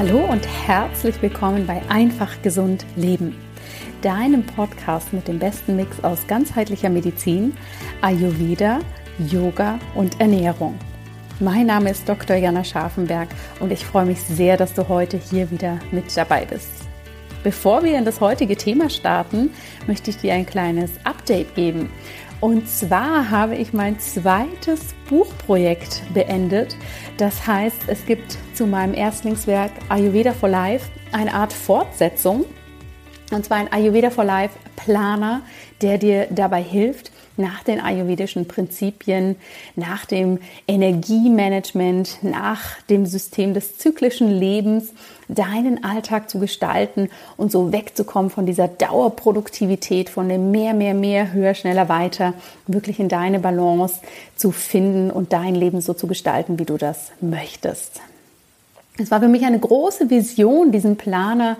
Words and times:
Hallo 0.00 0.24
und 0.24 0.46
herzlich 0.66 1.20
willkommen 1.20 1.66
bei 1.66 1.82
Einfach 1.90 2.40
Gesund 2.40 2.86
Leben, 2.96 3.36
deinem 4.00 4.46
Podcast 4.46 5.12
mit 5.12 5.28
dem 5.28 5.38
besten 5.38 5.76
Mix 5.76 6.02
aus 6.02 6.26
ganzheitlicher 6.26 6.88
Medizin, 6.88 7.52
Ayurveda, 8.00 8.78
Yoga 9.30 9.78
und 9.94 10.18
Ernährung. 10.18 10.78
Mein 11.38 11.66
Name 11.66 11.90
ist 11.90 12.08
Dr. 12.08 12.36
Jana 12.36 12.64
Scharfenberg 12.64 13.28
und 13.60 13.72
ich 13.72 13.84
freue 13.84 14.06
mich 14.06 14.22
sehr, 14.22 14.56
dass 14.56 14.72
du 14.72 14.88
heute 14.88 15.18
hier 15.18 15.50
wieder 15.50 15.78
mit 15.90 16.16
dabei 16.16 16.46
bist. 16.46 16.70
Bevor 17.44 17.84
wir 17.84 17.98
in 17.98 18.06
das 18.06 18.22
heutige 18.22 18.56
Thema 18.56 18.88
starten, 18.88 19.50
möchte 19.86 20.08
ich 20.08 20.16
dir 20.16 20.32
ein 20.32 20.46
kleines 20.46 20.92
Update 21.04 21.54
geben. 21.54 21.90
Und 22.40 22.66
zwar 22.68 23.28
habe 23.28 23.54
ich 23.56 23.74
mein 23.74 23.98
zweites 24.00 24.94
Buchprojekt 25.08 26.02
beendet. 26.14 26.74
Das 27.18 27.46
heißt, 27.46 27.82
es 27.86 28.06
gibt 28.06 28.38
zu 28.54 28.66
meinem 28.66 28.94
Erstlingswerk 28.94 29.72
Ayurveda 29.90 30.32
for 30.32 30.48
Life 30.48 30.88
eine 31.12 31.34
Art 31.34 31.52
Fortsetzung. 31.52 32.46
Und 33.30 33.44
zwar 33.44 33.58
ein 33.58 33.70
Ayurveda 33.70 34.10
for 34.10 34.24
Life 34.24 34.58
Planer, 34.76 35.42
der 35.82 35.98
dir 35.98 36.28
dabei 36.30 36.62
hilft, 36.62 37.12
nach 37.40 37.64
den 37.64 37.80
ayurvedischen 37.80 38.46
Prinzipien, 38.46 39.36
nach 39.74 40.04
dem 40.04 40.38
Energiemanagement, 40.68 42.22
nach 42.22 42.80
dem 42.88 43.06
System 43.06 43.54
des 43.54 43.78
zyklischen 43.78 44.30
Lebens 44.30 44.92
deinen 45.28 45.84
Alltag 45.84 46.28
zu 46.28 46.38
gestalten 46.38 47.08
und 47.36 47.50
so 47.52 47.72
wegzukommen 47.72 48.30
von 48.30 48.46
dieser 48.46 48.68
Dauerproduktivität, 48.68 50.10
von 50.10 50.28
dem 50.28 50.50
mehr, 50.50 50.74
mehr, 50.74 50.94
mehr, 50.94 51.32
höher, 51.32 51.54
schneller, 51.54 51.88
weiter, 51.88 52.34
wirklich 52.66 53.00
in 53.00 53.08
deine 53.08 53.38
Balance 53.38 54.00
zu 54.36 54.50
finden 54.50 55.10
und 55.10 55.32
dein 55.32 55.54
Leben 55.54 55.80
so 55.80 55.94
zu 55.94 56.06
gestalten, 56.06 56.58
wie 56.58 56.64
du 56.64 56.76
das 56.76 57.12
möchtest. 57.20 58.00
Es 59.00 59.10
war 59.10 59.20
für 59.20 59.28
mich 59.28 59.44
eine 59.44 59.58
große 59.58 60.10
Vision, 60.10 60.72
diesen 60.72 60.96
Planer 60.96 61.56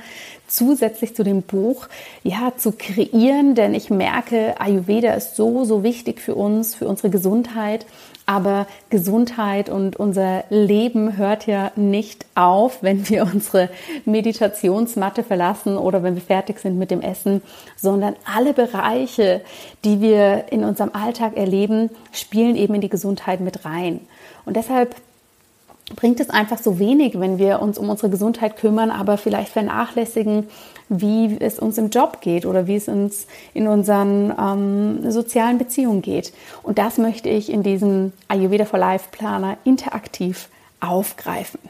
zusätzlich 0.46 1.14
zu 1.14 1.22
dem 1.22 1.42
Buch 1.42 1.86
ja 2.22 2.52
zu 2.56 2.72
kreieren, 2.72 3.54
denn 3.54 3.72
ich 3.72 3.88
merke, 3.88 4.60
Ayurveda 4.60 5.14
ist 5.14 5.36
so 5.36 5.64
so 5.64 5.82
wichtig 5.82 6.20
für 6.20 6.34
uns, 6.34 6.74
für 6.74 6.86
unsere 6.86 7.08
Gesundheit, 7.08 7.86
aber 8.26 8.66
Gesundheit 8.90 9.70
und 9.70 9.96
unser 9.96 10.44
Leben 10.50 11.16
hört 11.16 11.46
ja 11.46 11.72
nicht 11.76 12.26
auf, 12.34 12.82
wenn 12.82 13.08
wir 13.08 13.22
unsere 13.32 13.70
Meditationsmatte 14.04 15.22
verlassen 15.22 15.78
oder 15.78 16.02
wenn 16.02 16.16
wir 16.16 16.22
fertig 16.22 16.58
sind 16.58 16.78
mit 16.78 16.90
dem 16.90 17.00
Essen, 17.00 17.42
sondern 17.76 18.16
alle 18.24 18.52
Bereiche, 18.52 19.40
die 19.84 20.00
wir 20.00 20.46
in 20.50 20.64
unserem 20.64 20.90
Alltag 20.92 21.36
erleben, 21.36 21.90
spielen 22.12 22.56
eben 22.56 22.74
in 22.74 22.80
die 22.80 22.90
Gesundheit 22.90 23.40
mit 23.40 23.64
rein. 23.64 24.00
Und 24.44 24.56
deshalb 24.56 24.94
bringt 25.96 26.20
es 26.20 26.30
einfach 26.30 26.58
so 26.58 26.78
wenig, 26.78 27.18
wenn 27.18 27.38
wir 27.38 27.60
uns 27.60 27.78
um 27.78 27.88
unsere 27.88 28.10
Gesundheit 28.10 28.56
kümmern, 28.56 28.90
aber 28.90 29.18
vielleicht 29.18 29.52
vernachlässigen, 29.52 30.48
wie 30.88 31.36
es 31.38 31.58
uns 31.58 31.78
im 31.78 31.90
Job 31.90 32.20
geht 32.20 32.46
oder 32.46 32.66
wie 32.66 32.76
es 32.76 32.88
uns 32.88 33.26
in 33.54 33.68
unseren 33.68 34.32
ähm, 34.38 35.10
sozialen 35.10 35.58
Beziehungen 35.58 36.02
geht. 36.02 36.32
Und 36.62 36.78
das 36.78 36.98
möchte 36.98 37.28
ich 37.28 37.50
in 37.50 37.62
diesem 37.62 38.12
Ayurveda 38.28 38.64
for 38.64 38.78
Life 38.78 39.08
Planer 39.10 39.56
interaktiv 39.64 40.48
aufgreifen. 40.80 41.60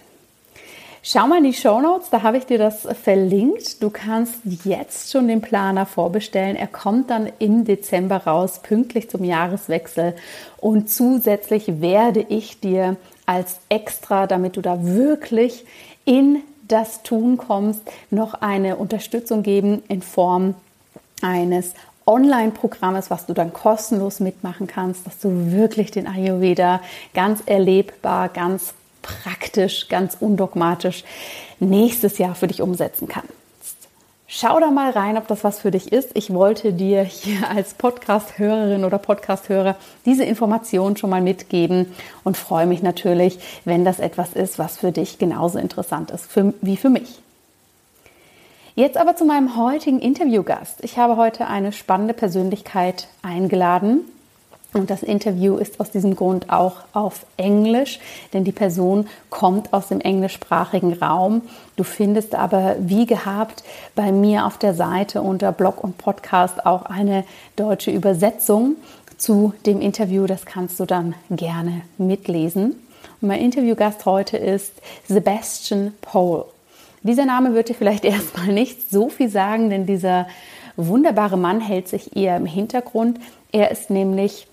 Schau 1.02 1.26
mal 1.26 1.38
in 1.38 1.44
die 1.44 1.54
Show 1.54 1.80
Notes, 1.80 2.10
da 2.10 2.22
habe 2.22 2.36
ich 2.36 2.44
dir 2.44 2.58
das 2.58 2.86
verlinkt. 3.02 3.82
Du 3.82 3.88
kannst 3.88 4.34
jetzt 4.64 5.10
schon 5.10 5.28
den 5.28 5.40
Planer 5.40 5.86
vorbestellen. 5.86 6.56
Er 6.56 6.66
kommt 6.66 7.08
dann 7.08 7.32
im 7.38 7.64
Dezember 7.64 8.18
raus, 8.18 8.60
pünktlich 8.62 9.08
zum 9.08 9.24
Jahreswechsel. 9.24 10.14
Und 10.58 10.90
zusätzlich 10.90 11.80
werde 11.80 12.20
ich 12.28 12.60
dir 12.60 12.96
als 13.30 13.60
extra, 13.68 14.26
damit 14.26 14.56
du 14.56 14.60
da 14.60 14.84
wirklich 14.84 15.64
in 16.04 16.42
das 16.66 17.04
Tun 17.04 17.36
kommst, 17.36 17.80
noch 18.10 18.34
eine 18.34 18.74
Unterstützung 18.74 19.44
geben 19.44 19.84
in 19.86 20.02
Form 20.02 20.54
eines 21.22 21.74
Online-Programmes, 22.06 23.08
was 23.08 23.26
du 23.26 23.32
dann 23.32 23.52
kostenlos 23.52 24.18
mitmachen 24.18 24.66
kannst, 24.66 25.06
dass 25.06 25.20
du 25.20 25.52
wirklich 25.52 25.92
den 25.92 26.08
Ayurveda 26.08 26.80
ganz 27.14 27.40
erlebbar, 27.46 28.30
ganz 28.30 28.74
praktisch, 29.00 29.86
ganz 29.88 30.16
undogmatisch 30.18 31.04
nächstes 31.60 32.18
Jahr 32.18 32.34
für 32.34 32.48
dich 32.48 32.60
umsetzen 32.60 33.06
kannst. 33.06 33.39
Schau 34.32 34.60
da 34.60 34.70
mal 34.70 34.92
rein, 34.92 35.16
ob 35.16 35.26
das 35.26 35.42
was 35.42 35.58
für 35.58 35.72
dich 35.72 35.92
ist. 35.92 36.10
Ich 36.14 36.32
wollte 36.32 36.72
dir 36.72 37.02
hier 37.02 37.50
als 37.50 37.74
Podcast-Hörerin 37.74 38.84
oder 38.84 38.98
Podcast-Hörer 38.98 39.74
diese 40.06 40.22
Information 40.22 40.96
schon 40.96 41.10
mal 41.10 41.20
mitgeben 41.20 41.92
und 42.22 42.36
freue 42.36 42.66
mich 42.66 42.80
natürlich, 42.80 43.40
wenn 43.64 43.84
das 43.84 43.98
etwas 43.98 44.34
ist, 44.34 44.56
was 44.56 44.76
für 44.76 44.92
dich 44.92 45.18
genauso 45.18 45.58
interessant 45.58 46.12
ist 46.12 46.30
für, 46.30 46.54
wie 46.60 46.76
für 46.76 46.90
mich. 46.90 47.20
Jetzt 48.76 48.98
aber 48.98 49.16
zu 49.16 49.24
meinem 49.24 49.56
heutigen 49.56 49.98
Interviewgast. 49.98 50.76
Ich 50.84 50.96
habe 50.96 51.16
heute 51.16 51.48
eine 51.48 51.72
spannende 51.72 52.14
Persönlichkeit 52.14 53.08
eingeladen, 53.22 54.04
und 54.72 54.88
das 54.88 55.02
Interview 55.02 55.56
ist 55.56 55.80
aus 55.80 55.90
diesem 55.90 56.14
Grund 56.14 56.50
auch 56.50 56.76
auf 56.92 57.26
Englisch, 57.36 57.98
denn 58.32 58.44
die 58.44 58.52
Person 58.52 59.08
kommt 59.28 59.72
aus 59.72 59.88
dem 59.88 60.00
englischsprachigen 60.00 60.92
Raum. 60.92 61.42
Du 61.74 61.82
findest 61.82 62.36
aber 62.36 62.76
wie 62.78 63.04
gehabt 63.04 63.64
bei 63.96 64.12
mir 64.12 64.46
auf 64.46 64.58
der 64.58 64.74
Seite 64.74 65.22
unter 65.22 65.50
Blog 65.50 65.82
und 65.82 65.98
Podcast 65.98 66.64
auch 66.66 66.82
eine 66.82 67.24
deutsche 67.56 67.90
Übersetzung 67.90 68.76
zu 69.16 69.54
dem 69.66 69.80
Interview. 69.80 70.26
Das 70.26 70.46
kannst 70.46 70.78
du 70.78 70.84
dann 70.86 71.14
gerne 71.30 71.82
mitlesen. 71.98 72.76
Und 73.20 73.28
mein 73.28 73.40
Interviewgast 73.40 74.06
heute 74.06 74.36
ist 74.36 74.72
Sebastian 75.08 75.94
Pole. 76.00 76.44
Dieser 77.02 77.24
Name 77.24 77.54
wird 77.54 77.70
dir 77.70 77.74
vielleicht 77.74 78.04
erstmal 78.04 78.52
nicht 78.52 78.88
so 78.88 79.08
viel 79.08 79.30
sagen, 79.30 79.68
denn 79.68 79.84
dieser 79.84 80.28
wunderbare 80.76 81.36
Mann 81.36 81.60
hält 81.60 81.88
sich 81.88 82.16
eher 82.16 82.36
im 82.36 82.46
Hintergrund. 82.46 83.18
Er 83.52 83.72
ist 83.72 83.90
nämlich 83.90 84.46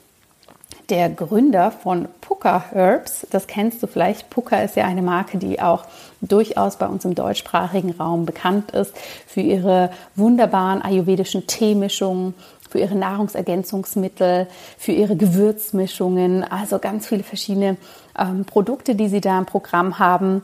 der 0.89 1.09
Gründer 1.09 1.71
von 1.71 2.07
Puka 2.21 2.65
Herbs. 2.71 3.27
Das 3.29 3.47
kennst 3.47 3.83
du 3.83 3.87
vielleicht. 3.87 4.29
Puka 4.29 4.61
ist 4.61 4.75
ja 4.75 4.85
eine 4.85 5.01
Marke, 5.01 5.37
die 5.37 5.61
auch 5.61 5.85
durchaus 6.21 6.77
bei 6.77 6.87
uns 6.87 7.03
im 7.05 7.15
deutschsprachigen 7.15 7.91
Raum 7.91 8.25
bekannt 8.25 8.71
ist 8.71 8.93
für 9.27 9.41
ihre 9.41 9.91
wunderbaren 10.15 10.81
ayurvedischen 10.81 11.45
Teemischungen, 11.47 12.33
für 12.69 12.79
ihre 12.79 12.95
Nahrungsergänzungsmittel, 12.95 14.47
für 14.77 14.91
ihre 14.91 15.15
Gewürzmischungen, 15.15 16.43
also 16.43 16.79
ganz 16.79 17.07
viele 17.07 17.23
verschiedene 17.23 17.77
ähm, 18.17 18.45
Produkte, 18.45 18.95
die 18.95 19.09
sie 19.09 19.21
da 19.21 19.37
im 19.37 19.45
Programm 19.45 19.99
haben. 19.99 20.41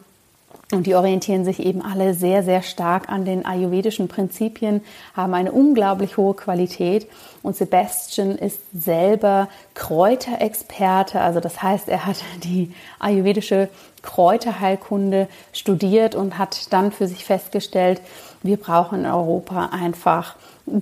Und 0.74 0.88
die 0.88 0.96
orientieren 0.96 1.46
sich 1.46 1.60
eben 1.60 1.84
alle 1.84 2.16
sehr, 2.16 2.42
sehr 2.42 2.64
stark 2.64 3.08
an 3.08 3.26
den 3.26 3.46
ayurvedischen 3.46 4.08
Prinzipien, 4.08 4.82
haben 5.16 5.36
eine 5.36 5.52
unglaublich 5.52 6.18
hohe 6.18 6.34
Qualität. 6.34 7.08
Und 7.44 7.56
Sebastian 7.56 8.32
ist 8.32 8.60
selber 8.74 9.50
Kräuterexperte, 9.76 11.22
also 11.22 11.40
das 11.40 11.62
heißt, 11.62 11.90
er 11.90 12.08
hat 12.08 12.24
die 12.44 12.74
ayurvedische 12.98 13.70
Kräuterheilkunde 14.02 15.28
studiert 15.54 16.16
und 16.16 16.40
hat 16.40 16.74
dann 16.74 16.92
für 16.92 17.08
sich 17.08 17.24
festgestellt, 17.24 18.02
wir 18.42 18.58
brauchen 18.58 19.02
in 19.02 19.06
Europa 19.06 19.70
einfach 19.72 20.36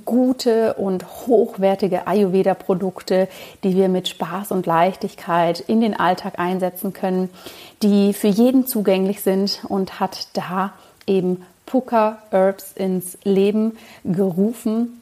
gute 0.05 0.75
und 0.75 1.05
hochwertige 1.27 2.07
Ayurveda-Produkte, 2.07 3.27
die 3.63 3.75
wir 3.75 3.89
mit 3.89 4.07
Spaß 4.07 4.51
und 4.51 4.65
Leichtigkeit 4.65 5.59
in 5.59 5.81
den 5.81 5.99
Alltag 5.99 6.37
einsetzen 6.37 6.93
können, 6.93 7.29
die 7.81 8.13
für 8.13 8.27
jeden 8.27 8.67
zugänglich 8.67 9.21
sind 9.21 9.61
und 9.67 9.99
hat 9.99 10.27
da 10.33 10.73
eben 11.07 11.43
Puka 11.65 12.17
Herbs 12.29 12.73
ins 12.73 13.17
Leben 13.23 13.77
gerufen. 14.03 15.01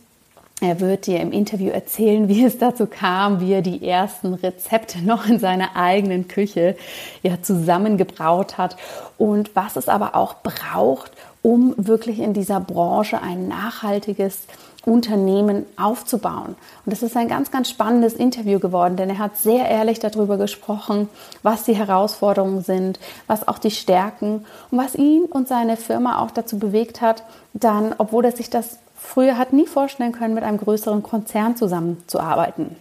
Er 0.61 0.81
wird 0.81 1.07
dir 1.07 1.21
im 1.21 1.31
Interview 1.31 1.69
erzählen, 1.69 2.27
wie 2.27 2.43
es 2.43 2.57
dazu 2.57 2.85
kam, 2.85 3.39
wie 3.39 3.53
er 3.53 3.61
die 3.61 3.87
ersten 3.87 4.33
Rezepte 4.33 4.99
noch 5.03 5.27
in 5.27 5.39
seiner 5.39 5.75
eigenen 5.75 6.27
Küche 6.27 6.77
ja 7.23 7.41
zusammengebraut 7.41 8.57
hat 8.57 8.77
und 9.17 9.55
was 9.55 9.75
es 9.75 9.89
aber 9.89 10.15
auch 10.15 10.35
braucht, 10.43 11.11
um 11.41 11.73
wirklich 11.77 12.19
in 12.19 12.33
dieser 12.33 12.59
Branche 12.59 13.21
ein 13.21 13.47
nachhaltiges 13.47 14.41
Unternehmen 14.89 15.65
aufzubauen. 15.77 16.55
Und 16.85 16.91
das 16.91 17.03
ist 17.03 17.15
ein 17.15 17.27
ganz, 17.27 17.51
ganz 17.51 17.69
spannendes 17.69 18.13
Interview 18.13 18.59
geworden, 18.59 18.95
denn 18.95 19.09
er 19.09 19.19
hat 19.19 19.37
sehr 19.37 19.69
ehrlich 19.69 19.99
darüber 19.99 20.37
gesprochen, 20.37 21.09
was 21.43 21.63
die 21.63 21.75
Herausforderungen 21.75 22.63
sind, 22.63 22.99
was 23.27 23.47
auch 23.47 23.59
die 23.59 23.71
Stärken 23.71 24.45
und 24.71 24.77
was 24.77 24.95
ihn 24.95 25.23
und 25.23 25.47
seine 25.47 25.77
Firma 25.77 26.21
auch 26.21 26.31
dazu 26.31 26.59
bewegt 26.59 27.01
hat, 27.01 27.23
dann, 27.53 27.93
obwohl 27.97 28.25
er 28.25 28.31
sich 28.31 28.49
das 28.49 28.79
früher 28.95 29.37
hat 29.37 29.53
nie 29.53 29.67
vorstellen 29.67 30.11
können, 30.11 30.33
mit 30.33 30.43
einem 30.43 30.57
größeren 30.57 31.03
Konzern 31.03 31.55
zusammenzuarbeiten. 31.55 32.75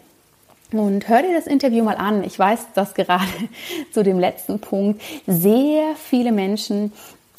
Und 0.73 1.09
hör 1.09 1.23
dir 1.23 1.33
das 1.33 1.47
Interview 1.47 1.83
mal 1.83 1.97
an. 1.97 2.23
Ich 2.25 2.39
weiß, 2.39 2.67
dass 2.75 2.95
gerade 2.95 3.25
zu 3.93 4.03
dem 4.03 4.19
letzten 4.19 4.59
Punkt 4.59 5.01
sehr 5.27 5.95
viele 5.97 6.31
Menschen 6.31 6.93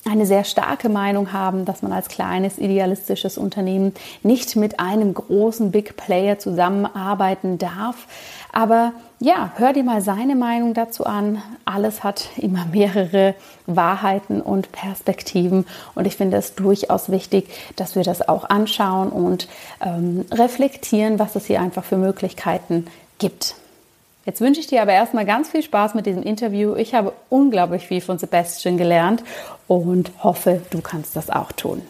eine 0.05 0.25
sehr 0.25 0.43
starke 0.43 0.89
Meinung 0.89 1.33
haben, 1.33 1.65
dass 1.65 1.81
man 1.81 1.91
als 1.91 2.07
kleines 2.07 2.57
idealistisches 2.57 3.37
Unternehmen 3.37 3.93
nicht 4.23 4.55
mit 4.55 4.79
einem 4.79 5.13
großen 5.13 5.71
Big 5.71 5.97
Player 5.97 6.39
zusammenarbeiten 6.39 7.57
darf. 7.57 8.07
Aber 8.51 8.93
ja, 9.19 9.51
hör 9.57 9.73
dir 9.73 9.83
mal 9.83 10.01
seine 10.01 10.35
Meinung 10.35 10.73
dazu 10.73 11.05
an. 11.05 11.41
Alles 11.65 12.03
hat 12.03 12.29
immer 12.37 12.65
mehrere 12.71 13.35
Wahrheiten 13.65 14.41
und 14.41 14.71
Perspektiven 14.71 15.65
und 15.95 16.07
ich 16.07 16.15
finde 16.15 16.37
es 16.37 16.55
durchaus 16.55 17.11
wichtig, 17.11 17.49
dass 17.75 17.95
wir 17.95 18.03
das 18.03 18.27
auch 18.27 18.49
anschauen 18.49 19.09
und 19.09 19.47
ähm, 19.85 20.25
reflektieren, 20.31 21.19
was 21.19 21.35
es 21.35 21.45
hier 21.45 21.61
einfach 21.61 21.83
für 21.83 21.97
Möglichkeiten 21.97 22.85
gibt. 23.19 23.55
Jetzt 24.29 24.41
wünsche 24.41 24.59
ich 24.59 24.67
dir 24.67 24.83
aber 24.83 24.91
erstmal 24.91 25.25
ganz 25.25 25.49
viel 25.49 25.63
Spaß 25.63 25.95
mit 25.95 26.05
diesem 26.05 26.21
Interview. 26.21 26.75
Ich 26.75 26.93
habe 26.93 27.13
unglaublich 27.29 27.87
viel 27.87 27.99
von 27.99 28.19
Sebastian 28.19 28.77
gelernt 28.77 29.23
und 29.67 30.11
hoffe, 30.23 30.61
du 30.69 30.81
kannst 30.81 31.15
das 31.15 31.31
auch 31.31 31.51
tun. 31.51 31.81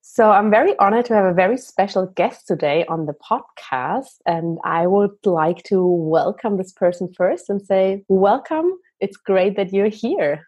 So 0.00 0.22
I'm 0.22 0.48
very 0.48 0.74
honored 0.78 1.06
to 1.08 1.14
have 1.14 1.26
a 1.26 1.34
very 1.34 1.58
special 1.58 2.10
guest 2.14 2.46
today 2.48 2.86
on 2.88 3.04
the 3.04 3.12
podcast. 3.12 4.22
And 4.24 4.58
I 4.64 4.86
would 4.86 5.18
like 5.26 5.62
to 5.64 5.84
welcome 5.84 6.56
this 6.56 6.72
person 6.72 7.12
first 7.14 7.50
and 7.50 7.60
say, 7.60 8.06
Welcome. 8.08 8.78
It's 9.00 9.18
great 9.18 9.54
that 9.56 9.70
you're 9.70 9.90
here. 9.90 10.46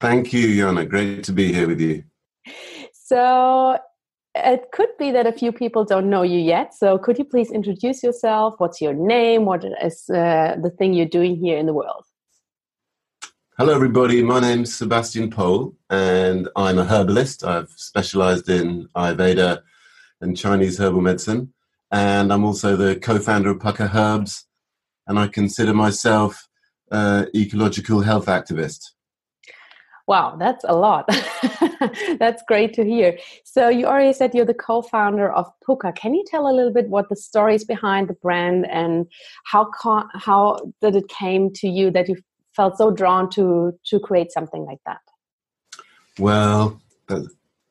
Thank 0.00 0.32
you, 0.32 0.54
Jana. 0.54 0.86
Great 0.86 1.24
to 1.24 1.32
be 1.32 1.52
here 1.52 1.66
with 1.66 1.80
you. 1.80 2.04
So 2.92 3.76
it 4.34 4.70
could 4.72 4.88
be 4.98 5.10
that 5.10 5.26
a 5.26 5.32
few 5.32 5.52
people 5.52 5.84
don't 5.84 6.08
know 6.08 6.22
you 6.22 6.38
yet. 6.38 6.74
So 6.74 6.98
could 6.98 7.18
you 7.18 7.24
please 7.24 7.50
introduce 7.50 8.02
yourself? 8.02 8.54
What's 8.58 8.80
your 8.80 8.94
name? 8.94 9.44
What 9.44 9.64
is 9.82 10.08
uh, 10.08 10.56
the 10.62 10.70
thing 10.70 10.94
you're 10.94 11.06
doing 11.06 11.36
here 11.36 11.58
in 11.58 11.66
the 11.66 11.74
world? 11.74 12.04
Hello, 13.58 13.74
everybody. 13.74 14.22
My 14.22 14.40
name's 14.40 14.74
Sebastian 14.74 15.30
Pole, 15.30 15.76
and 15.90 16.48
I'm 16.56 16.78
a 16.78 16.84
herbalist. 16.84 17.44
I've 17.44 17.70
specialized 17.76 18.48
in 18.48 18.88
Ayurveda 18.96 19.60
and 20.22 20.36
Chinese 20.36 20.78
herbal 20.78 21.02
medicine. 21.02 21.52
And 21.90 22.32
I'm 22.32 22.44
also 22.44 22.76
the 22.76 22.96
co 22.96 23.18
founder 23.18 23.50
of 23.50 23.58
Pukka 23.58 23.94
Herbs, 23.94 24.46
and 25.06 25.18
I 25.18 25.28
consider 25.28 25.74
myself 25.74 26.48
an 26.90 27.28
ecological 27.34 28.00
health 28.00 28.26
activist. 28.26 28.92
Wow, 30.08 30.36
that's 30.36 30.64
a 30.64 30.74
lot. 30.74 31.08
that's 32.18 32.42
great 32.48 32.74
to 32.74 32.84
hear. 32.84 33.18
So 33.44 33.68
you 33.68 33.86
already 33.86 34.12
said 34.12 34.34
you're 34.34 34.44
the 34.44 34.54
co-founder 34.54 35.30
of 35.32 35.46
Pukka. 35.66 35.94
Can 35.94 36.14
you 36.14 36.24
tell 36.26 36.48
a 36.48 36.52
little 36.52 36.72
bit 36.72 36.88
what 36.88 37.08
the 37.08 37.16
story 37.16 37.54
is 37.54 37.64
behind 37.64 38.08
the 38.08 38.14
brand 38.14 38.66
and 38.68 39.06
how 39.44 39.70
how 40.14 40.58
did 40.80 40.96
it 40.96 41.08
came 41.08 41.52
to 41.54 41.68
you 41.68 41.90
that 41.92 42.08
you 42.08 42.16
felt 42.54 42.76
so 42.78 42.90
drawn 42.90 43.30
to 43.30 43.72
to 43.86 44.00
create 44.00 44.32
something 44.32 44.64
like 44.64 44.80
that? 44.86 45.00
Well, 46.18 46.80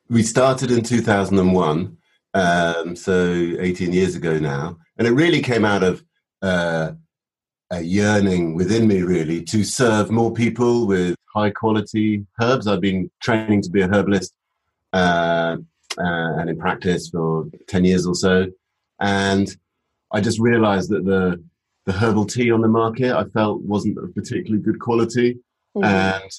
we 0.08 0.22
started 0.22 0.70
in 0.70 0.82
2001, 0.82 1.96
um, 2.34 2.96
so 2.96 3.56
18 3.60 3.92
years 3.92 4.16
ago 4.16 4.38
now, 4.38 4.78
and 4.98 5.06
it 5.06 5.12
really 5.12 5.40
came 5.40 5.64
out 5.64 5.82
of 5.82 6.02
uh, 6.42 6.92
a 7.70 7.82
yearning 7.82 8.54
within 8.54 8.86
me, 8.88 9.02
really, 9.02 9.42
to 9.44 9.64
serve 9.64 10.10
more 10.10 10.32
people 10.32 10.86
with 10.86 11.14
high 11.34 11.50
quality 11.50 12.26
herbs. 12.40 12.66
I've 12.66 12.80
been 12.80 13.10
training 13.20 13.62
to 13.62 13.70
be 13.70 13.82
a 13.82 13.88
herbalist 13.88 14.34
uh, 14.92 15.56
uh, 15.98 16.38
and 16.38 16.50
in 16.50 16.58
practice 16.58 17.08
for 17.08 17.46
10 17.68 17.84
years 17.84 18.06
or 18.06 18.14
so. 18.14 18.46
And 19.00 19.54
I 20.12 20.20
just 20.20 20.38
realized 20.38 20.90
that 20.90 21.04
the, 21.04 21.42
the 21.86 21.92
herbal 21.92 22.26
tea 22.26 22.50
on 22.50 22.60
the 22.60 22.68
market 22.68 23.12
I 23.12 23.24
felt 23.24 23.62
wasn't 23.62 23.98
of 23.98 24.14
particularly 24.14 24.62
good 24.62 24.78
quality. 24.78 25.38
Mm-hmm. 25.76 25.84
And 25.84 26.30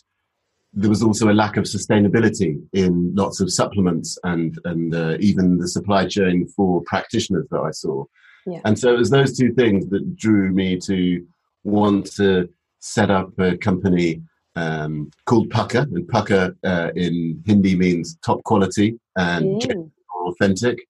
there 0.73 0.89
was 0.89 1.03
also 1.03 1.29
a 1.29 1.33
lack 1.33 1.57
of 1.57 1.65
sustainability 1.65 2.61
in 2.73 3.13
lots 3.15 3.39
of 3.39 3.51
supplements 3.51 4.17
and, 4.23 4.57
and 4.65 4.95
uh, 4.95 5.17
even 5.19 5.57
the 5.57 5.67
supply 5.67 6.07
chain 6.07 6.47
for 6.55 6.81
practitioners 6.85 7.47
that 7.51 7.59
I 7.59 7.71
saw. 7.71 8.05
Yeah. 8.45 8.59
And 8.65 8.77
so 8.77 8.93
it 8.93 8.97
was 8.97 9.09
those 9.09 9.37
two 9.37 9.53
things 9.53 9.87
that 9.89 10.15
drew 10.15 10.51
me 10.51 10.77
to 10.85 11.25
want 11.63 12.11
to 12.15 12.49
set 12.79 13.09
up 13.09 13.37
a 13.39 13.57
company 13.57 14.21
um, 14.55 15.11
called 15.25 15.49
Pukka, 15.49 15.83
and 15.83 16.07
Pukka 16.07 16.55
uh, 16.63 16.91
in 16.95 17.41
Hindi 17.45 17.75
means 17.75 18.17
top 18.23 18.43
quality 18.43 18.99
and 19.15 19.61
mm. 19.61 19.91
authentic. 20.15 20.87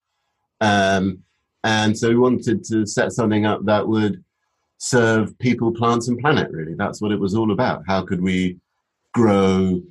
Um, 0.61 1.23
and 1.63 1.97
so 1.97 2.09
we 2.09 2.17
wanted 2.17 2.63
to 2.65 2.85
set 2.85 3.13
something 3.13 3.45
up 3.45 3.63
that 3.65 3.87
would 3.87 4.23
serve 4.77 5.37
people, 5.39 5.71
plants, 5.71 6.07
and 6.07 6.19
planet. 6.19 6.51
Really, 6.51 6.75
that's 6.75 7.01
what 7.01 7.11
it 7.11 7.19
was 7.19 7.35
all 7.35 7.51
about. 7.51 7.83
How 7.87 8.01
could 8.01 8.21
we 8.21 8.57
grow 9.13 9.81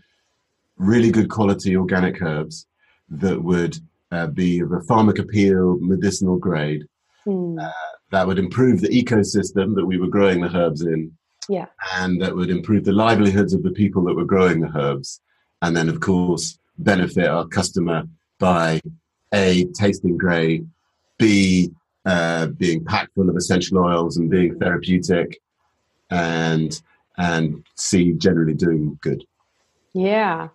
really 0.76 1.10
good 1.10 1.30
quality 1.30 1.76
organic 1.76 2.20
herbs 2.20 2.66
that 3.08 3.42
would 3.42 3.76
uh, 4.10 4.26
be 4.26 4.60
of 4.60 4.72
a 4.72 4.80
pharmacopoeia, 4.82 5.76
medicinal 5.80 6.36
grade, 6.36 6.84
mm. 7.26 7.62
uh, 7.62 7.72
that 8.10 8.26
would 8.26 8.38
improve 8.38 8.80
the 8.80 8.88
ecosystem 8.88 9.74
that 9.74 9.86
we 9.86 9.98
were 9.98 10.08
growing 10.08 10.40
the 10.40 10.54
herbs 10.54 10.82
in, 10.82 11.10
yeah. 11.48 11.66
And 11.94 12.20
that 12.22 12.34
would 12.34 12.50
improve 12.50 12.84
the 12.84 12.92
livelihoods 12.92 13.52
of 13.52 13.62
the 13.62 13.70
people 13.70 14.04
that 14.04 14.14
were 14.14 14.24
growing 14.24 14.60
the 14.60 14.78
herbs. 14.78 15.20
And 15.60 15.76
then, 15.76 15.88
of 15.88 16.00
course, 16.00 16.58
benefit 16.78 17.26
our 17.26 17.46
customer 17.46 18.04
by 18.38 18.80
A, 19.32 19.64
tasting 19.74 20.16
great, 20.16 20.64
B, 21.18 21.70
uh, 22.04 22.46
being 22.46 22.84
packed 22.84 23.14
full 23.14 23.30
of 23.30 23.36
essential 23.36 23.78
oils 23.78 24.16
and 24.16 24.28
being 24.28 24.58
therapeutic, 24.58 25.40
and 26.10 26.80
and 27.18 27.64
C, 27.76 28.12
generally 28.12 28.54
doing 28.54 28.98
good. 29.02 29.24
Yeah. 29.94 30.48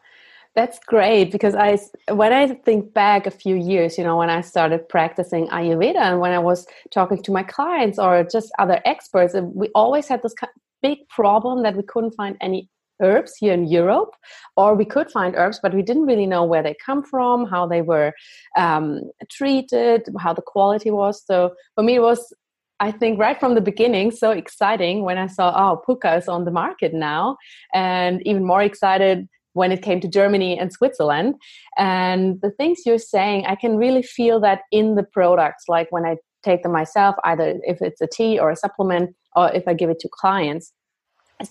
That's 0.56 0.80
great 0.80 1.32
because 1.32 1.54
I, 1.54 1.78
when 2.12 2.34
I 2.34 2.48
think 2.48 2.92
back 2.92 3.28
a 3.28 3.32
few 3.32 3.56
years, 3.56 3.96
you 3.96 4.04
know, 4.04 4.18
when 4.18 4.32
I 4.32 4.42
started 4.42 4.90
practicing 4.90 5.48
Ayurveda 5.50 6.00
and 6.00 6.20
when 6.20 6.32
I 6.32 6.40
was 6.40 6.66
talking 6.90 7.22
to 7.22 7.32
my 7.32 7.44
clients 7.44 8.00
or 8.00 8.24
just 8.24 8.52
other 8.58 8.82
experts, 8.84 9.36
we 9.36 9.70
always 9.76 10.08
had 10.08 10.24
this 10.24 10.34
big 10.82 11.00
problem 11.10 11.64
that 11.64 11.76
we 11.76 11.84
couldn't 11.84 12.12
find 12.12 12.38
any 12.42 12.70
herbs 13.02 13.34
here 13.40 13.54
in 13.54 13.68
Europe, 13.68 14.16
or 14.56 14.76
we 14.76 14.86
could 14.86 15.12
find 15.12 15.36
herbs, 15.36 15.60
but 15.62 15.74
we 15.74 15.82
didn't 15.84 16.06
really 16.06 16.26
know 16.26 16.44
where 16.44 16.64
they 16.64 16.76
come 16.84 17.04
from, 17.04 17.46
how 17.46 17.68
they 17.68 17.82
were 17.82 18.12
um, 18.58 19.02
treated, 19.30 20.08
how 20.20 20.34
the 20.34 20.42
quality 20.42 20.92
was. 20.92 21.24
So 21.26 21.54
for 21.76 21.84
me, 21.84 21.96
it 21.96 22.02
was, 22.02 22.34
I 22.80 22.92
think, 22.92 23.20
right 23.20 23.40
from 23.40 23.56
the 23.56 23.62
beginning, 23.62 24.12
so 24.12 24.32
exciting 24.32 25.04
when 25.04 25.18
I 25.18 25.28
saw, 25.28 25.54
oh, 25.56 25.82
Pukka 25.88 26.18
is 26.18 26.28
on 26.28 26.46
the 26.46 26.52
market 26.52 26.94
now, 26.94 27.38
and 27.74 28.26
even 28.26 28.46
more 28.46 28.64
excited 28.64 29.28
when 29.54 29.72
it 29.72 29.82
came 29.82 30.00
to 30.00 30.08
Germany 30.08 30.58
and 30.58 30.72
Switzerland. 30.72 31.36
And 31.78 32.40
the 32.42 32.52
things 32.52 32.82
you're 32.86 33.00
saying, 33.00 33.46
I 33.48 33.56
can 33.56 33.78
really 33.78 34.04
feel 34.04 34.40
that 34.42 34.62
in 34.72 34.96
the 34.96 35.04
products, 35.04 35.64
like 35.68 35.92
when 35.92 36.06
I 36.06 36.18
take 36.48 36.62
them 36.64 36.76
myself, 36.82 37.14
either 37.30 37.48
if 37.72 37.78
it's 37.88 38.02
a 38.08 38.10
tea 38.18 38.34
or 38.42 38.48
a 38.52 38.62
supplement, 38.64 39.06
or 39.36 39.46
if 39.60 39.66
I 39.68 39.74
give 39.82 39.90
it 39.94 40.00
to 40.04 40.10
clients. 40.22 40.66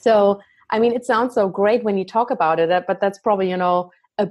So, 0.07 0.41
I 0.75 0.77
mean, 0.83 0.93
it 0.99 1.05
sounds 1.13 1.35
so 1.39 1.45
great 1.61 1.85
when 1.85 1.97
you 2.01 2.07
talk 2.17 2.29
about 2.31 2.57
it, 2.59 2.71
but 2.89 2.99
that's 3.01 3.21
probably, 3.27 3.49
you 3.55 3.61
know, 3.65 3.79
a 4.19 4.27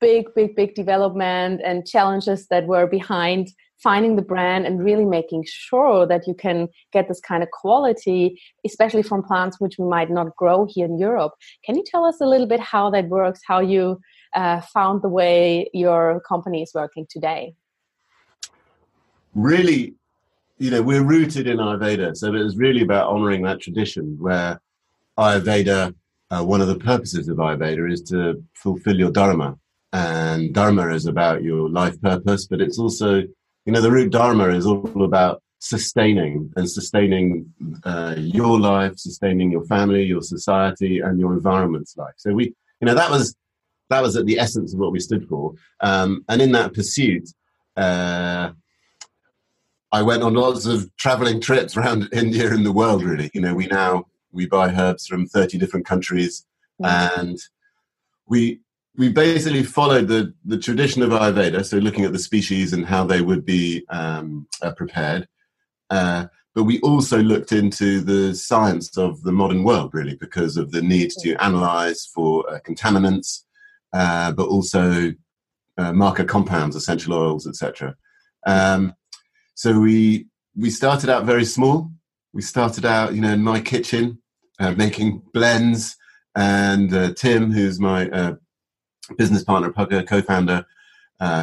big, 0.00 0.24
big, 0.38 0.50
big 0.60 0.74
development 0.82 1.60
and 1.68 1.86
challenges 1.94 2.40
that 2.52 2.66
were 2.66 2.86
behind 2.86 3.48
finding 3.82 4.14
the 4.16 4.22
brand 4.32 4.64
and 4.66 4.84
really 4.84 5.04
making 5.04 5.42
sure 5.48 6.06
that 6.06 6.22
you 6.28 6.34
can 6.34 6.68
get 6.92 7.08
this 7.08 7.20
kind 7.20 7.42
of 7.42 7.50
quality, 7.50 8.40
especially 8.64 9.02
from 9.02 9.22
plants 9.22 9.56
which 9.58 9.76
we 9.78 9.86
might 9.96 10.10
not 10.18 10.28
grow 10.36 10.66
here 10.74 10.86
in 10.86 10.98
Europe. 10.98 11.32
Can 11.64 11.76
you 11.76 11.84
tell 11.92 12.04
us 12.04 12.20
a 12.20 12.26
little 12.26 12.46
bit 12.46 12.60
how 12.60 12.90
that 12.90 13.08
works, 13.08 13.40
how 13.50 13.60
you 13.60 13.98
uh, 14.34 14.60
found 14.60 15.02
the 15.02 15.08
way 15.08 15.68
your 15.72 16.22
company 16.28 16.62
is 16.62 16.72
working 16.74 17.06
today? 17.10 17.54
Really, 19.34 19.96
you 20.62 20.70
know, 20.70 20.80
we're 20.80 21.02
rooted 21.02 21.48
in 21.48 21.56
Ayurveda, 21.56 22.16
so 22.16 22.32
it 22.32 22.44
was 22.44 22.56
really 22.56 22.82
about 22.82 23.08
honoring 23.08 23.42
that 23.42 23.60
tradition 23.60 24.16
where 24.20 24.60
Ayurveda, 25.18 25.92
uh, 26.30 26.44
one 26.44 26.60
of 26.60 26.68
the 26.68 26.78
purposes 26.78 27.26
of 27.28 27.38
Ayurveda 27.38 27.90
is 27.90 28.00
to 28.02 28.40
fulfill 28.54 28.96
your 28.96 29.10
dharma. 29.10 29.58
And 29.92 30.54
dharma 30.54 30.94
is 30.94 31.06
about 31.06 31.42
your 31.42 31.68
life 31.68 32.00
purpose, 32.00 32.46
but 32.46 32.60
it's 32.60 32.78
also, 32.78 33.22
you 33.66 33.72
know, 33.72 33.80
the 33.80 33.90
root 33.90 34.12
dharma 34.12 34.50
is 34.50 34.64
all 34.64 35.02
about 35.02 35.42
sustaining 35.58 36.52
and 36.54 36.70
sustaining 36.70 37.52
uh, 37.82 38.14
your 38.16 38.60
life, 38.60 38.96
sustaining 38.98 39.50
your 39.50 39.64
family, 39.64 40.04
your 40.04 40.22
society, 40.22 41.00
and 41.00 41.18
your 41.18 41.32
environment's 41.32 41.96
life. 41.96 42.14
So 42.18 42.32
we, 42.34 42.54
you 42.80 42.86
know, 42.86 42.94
that 42.94 43.10
was 43.10 43.34
that 43.90 44.00
was 44.00 44.16
at 44.16 44.26
the 44.26 44.38
essence 44.38 44.72
of 44.72 44.78
what 44.78 44.92
we 44.92 45.00
stood 45.00 45.28
for. 45.28 45.54
Um, 45.80 46.24
and 46.28 46.40
in 46.40 46.52
that 46.52 46.72
pursuit, 46.72 47.28
uh, 47.76 48.52
I 49.92 50.00
went 50.02 50.22
on 50.22 50.34
lots 50.34 50.64
of 50.64 50.90
traveling 50.96 51.40
trips 51.40 51.76
around 51.76 52.08
India 52.12 52.50
and 52.50 52.64
the 52.64 52.72
world. 52.72 53.04
Really, 53.04 53.30
you 53.34 53.40
know, 53.40 53.54
we 53.54 53.66
now 53.66 54.06
we 54.32 54.46
buy 54.46 54.74
herbs 54.74 55.06
from 55.06 55.26
thirty 55.26 55.58
different 55.58 55.86
countries, 55.86 56.46
mm-hmm. 56.82 57.20
and 57.20 57.38
we 58.26 58.60
we 58.96 59.10
basically 59.10 59.62
followed 59.62 60.08
the 60.08 60.34
the 60.44 60.58
tradition 60.58 61.02
of 61.02 61.10
Ayurveda. 61.10 61.64
So 61.64 61.76
looking 61.76 62.04
at 62.04 62.12
the 62.12 62.18
species 62.18 62.72
and 62.72 62.86
how 62.86 63.04
they 63.04 63.20
would 63.20 63.44
be 63.44 63.84
um, 63.90 64.46
uh, 64.62 64.72
prepared, 64.72 65.28
uh, 65.90 66.26
but 66.54 66.64
we 66.64 66.80
also 66.80 67.18
looked 67.18 67.52
into 67.52 68.00
the 68.00 68.34
science 68.34 68.96
of 68.96 69.22
the 69.22 69.32
modern 69.32 69.62
world, 69.64 69.94
really, 69.94 70.16
because 70.16 70.56
of 70.56 70.70
the 70.70 70.82
need 70.82 71.10
to 71.20 71.34
analyze 71.42 72.06
for 72.06 72.48
uh, 72.50 72.58
contaminants, 72.60 73.44
uh, 73.92 74.32
but 74.32 74.48
also 74.48 75.12
uh, 75.78 75.92
marker 75.92 76.24
compounds, 76.24 76.76
essential 76.76 77.14
oils, 77.14 77.46
etc. 77.46 77.94
Um, 78.46 78.94
so 79.54 79.78
we 79.78 80.26
we 80.56 80.70
started 80.70 81.10
out 81.10 81.24
very 81.24 81.44
small. 81.44 81.90
We 82.32 82.42
started 82.42 82.84
out, 82.84 83.14
you 83.14 83.20
know, 83.20 83.32
in 83.32 83.42
my 83.42 83.60
kitchen, 83.60 84.18
uh, 84.58 84.72
making 84.72 85.22
blends, 85.32 85.96
and 86.34 86.92
uh, 86.94 87.12
Tim, 87.14 87.52
who's 87.52 87.78
my 87.78 88.08
uh, 88.10 88.34
business 89.18 89.44
partner, 89.44 89.70
co-founder, 89.70 90.64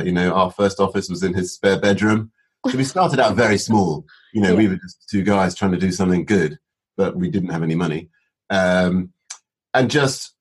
you 0.04 0.12
know, 0.12 0.34
our 0.34 0.52
first 0.52 0.80
office 0.80 1.10
was 1.10 1.24
in 1.24 1.34
his 1.34 1.54
spare 1.54 1.80
bedroom. 1.80 2.32
So 2.68 2.78
we 2.78 2.84
started 2.84 3.20
out 3.20 3.36
very 3.36 3.58
small. 3.58 4.06
You 4.34 4.42
know, 4.42 4.52
yeah. 4.52 4.58
we 4.58 4.68
were 4.68 4.76
just 4.76 5.08
two 5.10 5.24
guys 5.24 5.56
trying 5.56 5.72
to 5.72 5.78
do 5.78 5.92
something 5.92 6.26
good, 6.26 6.60
but 6.98 7.16
we 7.16 7.30
didn't 7.30 7.50
have 7.50 7.64
any 7.64 7.76
money. 7.76 8.10
Um, 8.50 9.14
and 9.74 9.90
just 9.90 10.36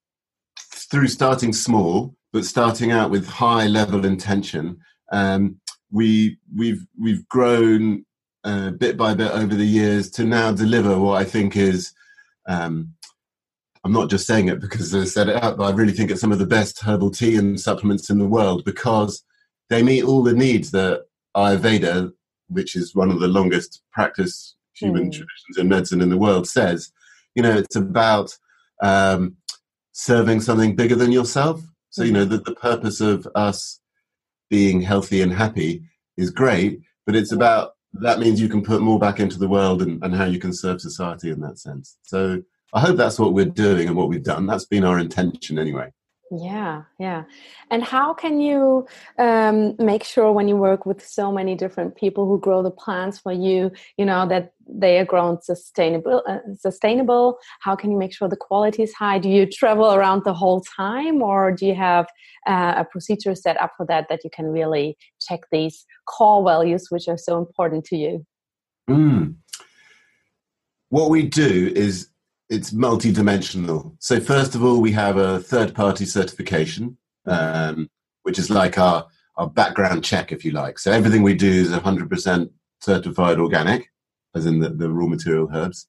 through 0.60 1.08
starting 1.08 1.52
small, 1.52 2.14
but 2.32 2.44
starting 2.44 2.90
out 2.90 3.10
with 3.10 3.26
high 3.26 3.66
level 3.66 4.04
intention, 4.04 4.78
um, 5.12 5.60
we 5.90 6.38
we've 6.54 6.86
we've 7.00 7.26
grown 7.28 8.04
uh, 8.44 8.70
bit 8.70 8.96
by 8.96 9.14
bit 9.14 9.30
over 9.32 9.54
the 9.54 9.64
years 9.64 10.10
to 10.10 10.24
now 10.24 10.52
deliver 10.52 10.98
what 10.98 11.20
I 11.20 11.24
think 11.24 11.56
is. 11.56 11.92
Um, 12.48 12.94
I'm 13.84 13.92
not 13.92 14.10
just 14.10 14.26
saying 14.26 14.48
it 14.48 14.60
because 14.60 14.94
I 14.94 15.04
said 15.04 15.28
it 15.28 15.42
out, 15.42 15.56
but 15.56 15.64
I 15.64 15.70
really 15.70 15.92
think 15.92 16.10
it's 16.10 16.20
some 16.20 16.32
of 16.32 16.38
the 16.38 16.46
best 16.46 16.80
herbal 16.80 17.10
tea 17.10 17.36
and 17.36 17.58
supplements 17.60 18.10
in 18.10 18.18
the 18.18 18.26
world 18.26 18.64
because 18.64 19.22
they 19.70 19.82
meet 19.82 20.04
all 20.04 20.22
the 20.22 20.32
needs 20.32 20.70
that 20.72 21.04
Ayurveda, 21.36 22.12
which 22.48 22.74
is 22.74 22.94
one 22.94 23.10
of 23.10 23.20
the 23.20 23.28
longest 23.28 23.82
practice 23.92 24.56
human 24.74 25.04
mm. 25.04 25.12
traditions 25.12 25.58
in 25.58 25.68
medicine 25.68 26.00
in 26.00 26.10
the 26.10 26.16
world, 26.16 26.48
says. 26.48 26.90
You 27.34 27.42
know, 27.42 27.56
it's 27.56 27.76
about 27.76 28.36
um, 28.82 29.36
serving 29.92 30.40
something 30.40 30.74
bigger 30.74 30.94
than 30.94 31.12
yourself. 31.12 31.62
So, 31.90 32.02
you 32.02 32.12
know, 32.12 32.24
the, 32.24 32.38
the 32.38 32.54
purpose 32.54 33.00
of 33.00 33.26
us 33.34 33.80
being 34.50 34.80
healthy 34.80 35.22
and 35.22 35.32
happy 35.32 35.82
is 36.16 36.30
great, 36.30 36.80
but 37.06 37.16
it's 37.16 37.32
about 37.32 37.72
that 37.94 38.18
means 38.18 38.40
you 38.40 38.48
can 38.48 38.62
put 38.62 38.82
more 38.82 38.98
back 38.98 39.18
into 39.18 39.38
the 39.38 39.48
world 39.48 39.82
and, 39.82 40.02
and 40.04 40.14
how 40.14 40.24
you 40.24 40.38
can 40.38 40.52
serve 40.52 40.80
society 40.80 41.30
in 41.30 41.40
that 41.40 41.58
sense. 41.58 41.96
So 42.02 42.42
I 42.72 42.80
hope 42.80 42.96
that's 42.96 43.18
what 43.18 43.32
we're 43.32 43.46
doing 43.46 43.88
and 43.88 43.96
what 43.96 44.08
we've 44.08 44.22
done. 44.22 44.46
That's 44.46 44.66
been 44.66 44.84
our 44.84 44.98
intention 44.98 45.58
anyway. 45.58 45.90
Yeah, 46.30 46.82
yeah. 46.98 47.24
And 47.70 47.82
how 47.82 48.12
can 48.12 48.38
you 48.40 48.86
um, 49.18 49.74
make 49.78 50.04
sure 50.04 50.30
when 50.30 50.46
you 50.46 50.56
work 50.56 50.84
with 50.84 51.06
so 51.06 51.32
many 51.32 51.54
different 51.54 51.96
people 51.96 52.26
who 52.26 52.38
grow 52.38 52.62
the 52.62 52.70
plants 52.70 53.18
for 53.18 53.32
you, 53.32 53.70
you 53.96 54.04
know, 54.04 54.28
that 54.28 54.52
they 54.68 54.98
are 54.98 55.06
grown 55.06 55.40
sustainable? 55.40 56.22
Uh, 56.28 56.38
sustainable. 56.54 57.38
How 57.60 57.74
can 57.74 57.90
you 57.90 57.96
make 57.96 58.14
sure 58.14 58.28
the 58.28 58.36
quality 58.36 58.82
is 58.82 58.92
high? 58.92 59.18
Do 59.18 59.30
you 59.30 59.46
travel 59.46 59.94
around 59.94 60.24
the 60.24 60.34
whole 60.34 60.60
time, 60.60 61.22
or 61.22 61.50
do 61.50 61.64
you 61.64 61.74
have 61.74 62.06
uh, 62.46 62.74
a 62.76 62.84
procedure 62.84 63.34
set 63.34 63.58
up 63.58 63.72
for 63.76 63.86
that 63.86 64.08
that 64.10 64.20
you 64.22 64.30
can 64.30 64.46
really 64.46 64.98
check 65.26 65.40
these 65.50 65.86
core 66.06 66.44
values, 66.44 66.88
which 66.90 67.08
are 67.08 67.18
so 67.18 67.38
important 67.38 67.86
to 67.86 67.96
you? 67.96 68.26
Mm. 68.90 69.36
What 70.90 71.08
we 71.08 71.22
do 71.26 71.72
is 71.74 72.08
it's 72.50 72.72
multi-dimensional. 72.72 73.94
So 73.98 74.20
first 74.20 74.54
of 74.54 74.64
all, 74.64 74.80
we 74.80 74.92
have 74.92 75.16
a 75.16 75.40
third-party 75.40 76.06
certification, 76.06 76.96
um, 77.26 77.90
which 78.22 78.38
is 78.38 78.50
like 78.50 78.78
our 78.78 79.06
our 79.38 79.48
background 79.48 80.04
check, 80.04 80.32
if 80.32 80.44
you 80.44 80.50
like. 80.50 80.80
So 80.80 80.90
everything 80.90 81.22
we 81.22 81.34
do 81.34 81.48
is 81.48 81.70
100% 81.70 82.50
certified 82.80 83.38
organic, 83.38 83.88
as 84.34 84.46
in 84.46 84.58
the, 84.58 84.70
the 84.70 84.90
raw 84.90 85.06
material 85.06 85.48
herbs. 85.54 85.86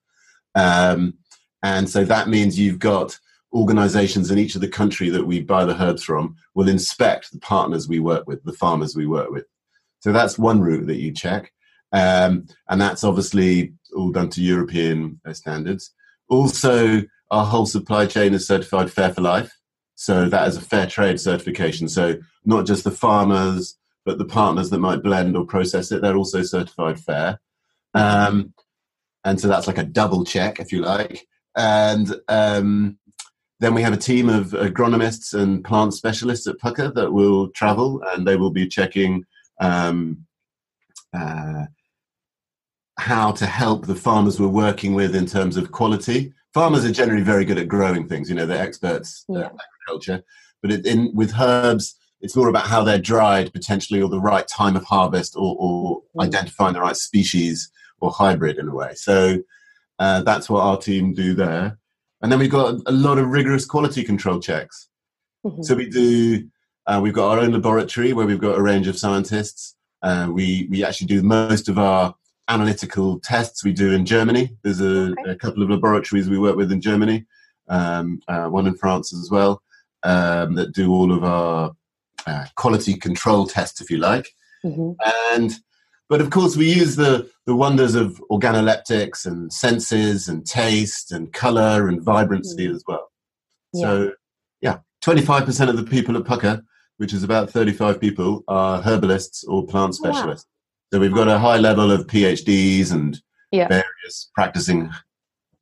Um, 0.54 1.16
and 1.64 1.90
so 1.90 2.06
that 2.06 2.30
means 2.30 2.60
you've 2.60 2.80
got 2.80 3.18
organizations 3.52 4.30
in 4.30 4.38
each 4.38 4.54
of 4.54 4.62
the 4.62 4.68
country 4.68 5.10
that 5.10 5.26
we 5.26 5.42
buy 5.42 5.66
the 5.66 5.82
herbs 5.82 6.04
from 6.04 6.36
will 6.54 6.70
inspect 6.70 7.32
the 7.32 7.40
partners 7.40 7.88
we 7.88 8.00
work 8.00 8.28
with, 8.28 8.44
the 8.44 8.54
farmers 8.54 8.96
we 8.96 9.08
work 9.08 9.32
with. 9.32 9.46
So 10.02 10.12
that's 10.12 10.38
one 10.38 10.62
route 10.62 10.86
that 10.86 10.98
you 10.98 11.12
check. 11.12 11.52
Um, 11.92 12.46
and 12.70 12.80
that's 12.80 13.04
obviously 13.04 13.74
all 13.96 14.12
done 14.12 14.30
to 14.30 14.42
European 14.42 15.20
uh, 15.26 15.34
standards. 15.34 15.92
Also, 16.30 17.02
our 17.32 17.46
whole 17.46 17.66
supply 17.66 18.06
chain 18.06 18.34
is 18.34 18.48
certified 18.48 18.92
fair 18.92 19.14
for 19.14 19.22
life. 19.22 19.52
So 19.96 20.30
that 20.30 20.48
is 20.48 20.58
a 20.58 20.62
fair 20.62 20.88
trade 20.88 21.20
certification. 21.20 21.90
So 21.90 22.16
not 22.46 22.66
just 22.66 22.84
the 22.84 22.92
farmers, 22.92 23.78
but 24.06 24.18
the 24.18 24.26
partners 24.26 24.70
that 24.70 24.80
might 24.80 25.04
blend 25.04 25.36
or 25.36 25.46
process 25.46 25.92
it, 25.92 26.02
they're 26.02 26.16
also 26.16 26.42
certified 26.42 27.00
fair. 27.00 27.40
Um, 27.94 28.54
and 29.26 29.40
so 29.40 29.48
that's 29.48 29.68
like 29.68 29.78
a 29.78 29.84
double 29.84 30.24
check, 30.24 30.60
if 30.60 30.72
you 30.72 30.82
like. 30.82 31.28
And 31.56 32.16
um, 32.30 32.98
then 33.60 33.74
we 33.74 33.82
have 33.82 33.94
a 33.94 33.98
team 33.98 34.30
of 34.30 34.52
agronomists 34.52 35.34
and 35.34 35.64
plant 35.64 35.94
specialists 35.94 36.48
at 36.48 36.58
Pukka 36.60 36.94
that 36.96 37.12
will 37.12 37.50
travel 37.50 38.02
and 38.14 38.26
they 38.26 38.38
will 38.38 38.52
be 38.52 38.68
checking 38.68 39.26
um, 39.60 40.26
uh, 41.14 41.66
how 43.00 43.32
to 43.32 43.46
help 43.46 43.86
the 43.86 43.96
farmers 43.96 44.40
we're 44.40 44.48
working 44.48 44.94
with 44.94 45.16
in 45.16 45.26
terms 45.26 45.58
of 45.58 45.72
quality. 45.72 46.34
Farmers 46.54 46.84
are 46.84 46.92
generally 46.92 47.24
very 47.24 47.46
good 47.46 47.58
at 47.58 47.68
growing 47.68 48.08
things, 48.08 48.30
you 48.30 48.36
know, 48.36 48.46
they're 48.46 48.62
experts 48.62 49.26
yeah. 49.30 49.46
at 49.46 49.56
agriculture. 49.88 50.24
But 50.62 50.72
it, 50.72 50.86
in, 50.86 51.12
with 51.14 51.34
herbs, 51.40 51.96
it's 52.22 52.36
more 52.36 52.50
about 52.50 52.68
how 52.68 52.84
they're 52.84 53.00
dried 53.00 53.54
potentially 53.54 54.02
or 54.02 54.10
the 54.10 54.20
right 54.20 54.48
time 54.48 54.76
of 54.76 54.84
harvest 54.84 55.36
or, 55.36 55.56
or 55.58 56.02
mm. 56.02 56.26
identifying 56.26 56.74
the 56.74 56.82
right 56.82 56.96
species 56.96 57.72
or 58.02 58.12
hybrid 58.12 58.58
in 58.58 58.68
a 58.68 58.76
way. 58.76 58.94
So 58.96 59.40
uh, 60.00 60.22
that's 60.24 60.50
what 60.50 60.62
our 60.62 60.78
team 60.78 61.14
do 61.14 61.34
there. 61.34 61.78
And 62.22 62.32
then 62.32 62.40
we've 62.40 62.52
got 62.52 62.76
a 62.86 62.92
lot 62.92 63.18
of 63.18 63.28
rigorous 63.28 63.66
quality 63.66 64.04
control 64.04 64.40
checks. 64.40 64.90
Mm-hmm. 65.46 65.62
So 65.62 65.76
we 65.76 65.90
do, 65.90 66.50
uh, 66.88 67.00
we've 67.02 67.14
got 67.14 67.32
our 67.32 67.40
own 67.40 67.54
laboratory 67.54 68.12
where 68.12 68.26
we've 68.26 68.42
got 68.42 68.58
a 68.58 68.62
range 68.62 68.88
of 68.88 68.98
scientists. 68.98 69.76
Uh, 70.02 70.30
we, 70.32 70.68
we 70.70 70.84
actually 70.84 71.08
do 71.08 71.22
most 71.22 71.70
of 71.70 71.78
our 71.78 72.16
analytical 72.50 73.20
tests 73.20 73.64
we 73.64 73.72
do 73.72 73.94
in 73.94 74.06
Germany. 74.06 74.50
There's 74.64 74.82
a, 74.82 75.12
okay. 75.12 75.32
a 75.32 75.36
couple 75.36 75.64
of 75.64 75.70
laboratories 75.70 76.30
we 76.30 76.40
work 76.40 76.56
with 76.56 76.72
in 76.72 76.82
Germany, 76.82 77.26
um, 77.68 78.20
uh, 78.28 78.48
one 78.48 78.68
in 78.68 78.76
France 78.76 79.14
as 79.14 79.30
well, 79.32 79.62
um, 80.04 80.56
that 80.56 80.74
do 80.74 80.92
all 80.92 81.14
of 81.14 81.24
our 81.24 81.72
uh, 82.26 82.46
quality 82.56 82.96
control 82.96 83.46
tests, 83.46 83.80
if 83.82 83.90
you 83.90 83.98
like. 83.98 84.28
Mm-hmm. 84.66 84.92
And 85.34 85.54
but 86.10 86.22
of 86.22 86.32
course, 86.32 86.58
we 86.58 86.74
use 86.74 86.96
the 86.96 87.30
the 87.46 87.56
wonders 87.56 87.96
of 87.96 88.22
organoleptics 88.30 89.26
and 89.26 89.54
senses 89.54 90.28
and 90.28 90.46
taste 90.46 91.12
and 91.12 91.32
color 91.32 91.88
and 91.88 92.02
vibrancy 92.02 92.66
mm-hmm. 92.66 92.76
as 92.76 92.84
well. 92.88 93.12
Yeah. 93.74 93.82
So, 93.82 94.12
yeah, 94.62 94.78
twenty 95.02 95.22
five 95.22 95.46
percent 95.46 95.70
of 95.70 95.78
the 95.78 95.84
people 95.84 96.18
at 96.18 96.24
Pukka, 96.24 96.64
which 96.98 97.14
is 97.14 97.24
about 97.24 97.52
thirty 97.52 97.72
five 97.72 98.02
people, 98.02 98.44
are 98.48 98.82
herbalists 98.82 99.44
or 99.44 99.66
plant 99.66 99.96
specialists. 99.96 100.48
Wow. 100.50 100.59
So 100.92 101.00
we've 101.00 101.14
got 101.14 101.28
a 101.28 101.38
high 101.38 101.58
level 101.58 101.92
of 101.92 102.08
PhDs 102.08 102.92
and 102.92 103.22
yeah. 103.52 103.68
various 103.68 104.32
practicing 104.34 104.90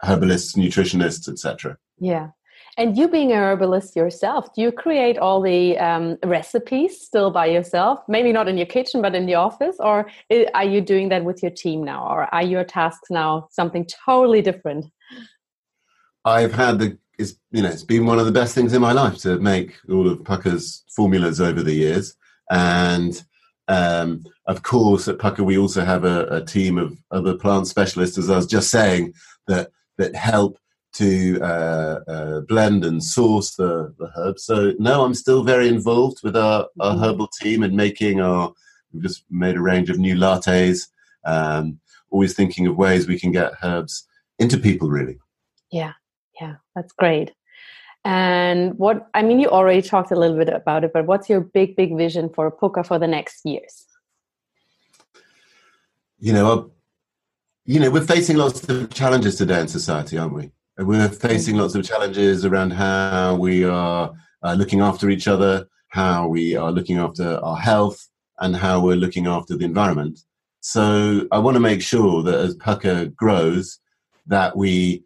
herbalists, 0.01 0.53
nutritionists, 0.53 1.27
etc. 1.27 1.77
Yeah. 2.00 2.29
And 2.77 2.96
you 2.96 3.07
being 3.07 3.31
a 3.31 3.36
herbalist 3.36 3.96
yourself, 3.96 4.53
do 4.53 4.62
you 4.62 4.72
create 4.72 5.17
all 5.17 5.41
the 5.41 5.77
um, 5.79 6.17
recipes 6.24 7.01
still 7.01 7.31
by 7.31 7.48
yourself? 7.48 8.00
Maybe 8.07 8.31
not 8.31 8.48
in 8.48 8.55
your 8.55 8.67
kitchen, 8.67 9.01
but 9.01 9.15
in 9.15 9.25
the 9.25 9.34
office? 9.34 9.77
Or 9.79 10.10
are 10.53 10.63
you 10.63 10.81
doing 10.81 11.10
that 11.10 11.25
with 11.25 11.41
your 11.41 11.51
team 11.51 11.84
now? 11.84 12.07
Or 12.07 12.34
are 12.34 12.43
your 12.43 12.63
tasks 12.63 13.10
now 13.10 13.48
something 13.51 13.88
totally 14.05 14.43
different? 14.43 14.86
I've 16.24 16.53
had 16.53 16.77
the, 16.77 16.98
it's, 17.17 17.34
you 17.51 17.63
know, 17.63 17.69
it's 17.69 17.84
been 17.84 18.05
one 18.05 18.19
of 18.19 18.27
the 18.27 18.31
best 18.31 18.53
things 18.53 18.74
in 18.74 18.81
my 18.81 18.91
life 18.91 19.17
to 19.19 19.39
make 19.39 19.75
all 19.89 20.07
of 20.07 20.19
Pukka's 20.19 20.84
formulas 20.96 21.41
over 21.41 21.63
the 21.63 21.74
years. 21.74 22.15
And 22.51 23.22
um, 23.67 24.24
of 24.45 24.63
course, 24.63 25.07
at 25.07 25.17
Pukka, 25.17 25.43
we 25.43 25.57
also 25.57 25.83
have 25.83 26.05
a, 26.05 26.25
a, 26.27 26.45
team 26.45 26.77
of 26.77 26.97
other 27.12 27.36
plant 27.36 27.67
specialists, 27.67 28.17
as 28.17 28.29
I 28.29 28.38
was 28.38 28.47
just 28.47 28.69
saying, 28.69 29.13
that 29.47 29.71
that 29.97 30.15
help 30.15 30.57
to 30.93 31.39
uh, 31.41 32.00
uh, 32.07 32.41
blend 32.41 32.86
and 32.86 33.03
source 33.03 33.55
the, 33.55 33.93
the 34.00 34.09
herbs. 34.17 34.45
So, 34.45 34.74
no, 34.79 35.03
I'm 35.03 35.13
still 35.13 35.43
very 35.43 35.67
involved 35.67 36.19
with 36.24 36.36
our, 36.36 36.67
our 36.79 36.93
mm-hmm. 36.93 37.03
herbal 37.03 37.27
team 37.39 37.63
and 37.63 37.75
making 37.75 38.21
our. 38.21 38.53
We've 38.93 39.03
just 39.03 39.25
made 39.29 39.57
a 39.57 39.62
range 39.62 39.89
of 39.89 40.00
new 40.00 40.15
lattes. 40.15 40.88
Um, 41.25 41.79
always 42.09 42.33
thinking 42.33 42.67
of 42.67 42.77
ways 42.77 43.05
we 43.05 43.19
can 43.19 43.33
get 43.33 43.51
herbs 43.63 44.07
into 44.39 44.57
people. 44.57 44.89
Really. 44.89 45.19
Yeah, 45.71 45.93
yeah, 46.39 46.55
that's 46.74 46.93
great. 46.93 47.33
And 48.07 48.77
what 48.77 49.09
I 49.13 49.21
mean, 49.21 49.37
you 49.37 49.49
already 49.49 49.81
talked 49.81 50.11
a 50.11 50.15
little 50.15 50.37
bit 50.37 50.47
about 50.47 50.85
it, 50.85 50.93
but 50.93 51.05
what's 51.07 51.27
your 51.27 51.41
big, 51.41 51.75
big 51.75 51.97
vision 51.97 52.29
for 52.29 52.49
Pukka 52.49 52.85
for 52.85 52.97
the 52.97 53.05
next 53.05 53.45
years? 53.45 53.85
You 56.17 56.31
know, 56.31 56.51
uh, 56.53 56.63
you 57.65 57.81
know, 57.81 57.91
we're 57.91 58.05
facing 58.05 58.37
lots 58.37 58.63
of 58.69 58.93
challenges 58.93 59.35
today 59.35 59.59
in 59.59 59.67
society, 59.67 60.17
aren't 60.17 60.35
we? 60.35 60.51
We're 60.77 61.09
facing 61.09 61.57
lots 61.57 61.75
of 61.75 61.83
challenges 61.83 62.45
around 62.45 62.71
how 62.71 63.35
we 63.35 63.65
are 63.65 64.13
uh, 64.41 64.53
looking 64.53 64.79
after 64.79 65.09
each 65.09 65.27
other, 65.27 65.67
how 65.89 66.29
we 66.29 66.55
are 66.55 66.71
looking 66.71 66.99
after 66.99 67.37
our 67.43 67.57
health, 67.57 68.07
and 68.39 68.55
how 68.55 68.79
we're 68.79 68.95
looking 68.95 69.27
after 69.27 69.57
the 69.57 69.65
environment. 69.65 70.17
So 70.61 71.27
I 71.29 71.39
want 71.39 71.55
to 71.55 71.59
make 71.59 71.81
sure 71.81 72.23
that 72.23 72.35
as 72.35 72.55
Pukka 72.55 73.13
grows, 73.17 73.79
that 74.27 74.55
we 74.55 75.03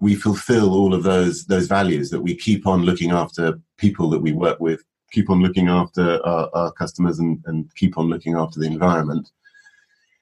we 0.00 0.14
fulfill 0.14 0.74
all 0.74 0.94
of 0.94 1.02
those 1.02 1.46
those 1.46 1.66
values 1.66 2.10
that 2.10 2.20
we 2.20 2.34
keep 2.34 2.66
on 2.66 2.82
looking 2.82 3.10
after 3.10 3.58
people 3.78 4.10
that 4.10 4.20
we 4.20 4.32
work 4.32 4.60
with 4.60 4.82
keep 5.12 5.30
on 5.30 5.40
looking 5.40 5.68
after 5.68 6.24
our, 6.26 6.50
our 6.54 6.72
customers 6.72 7.18
and, 7.20 7.42
and 7.46 7.72
keep 7.76 7.96
on 7.96 8.08
looking 8.08 8.34
after 8.34 8.58
the 8.58 8.66
environment 8.66 9.30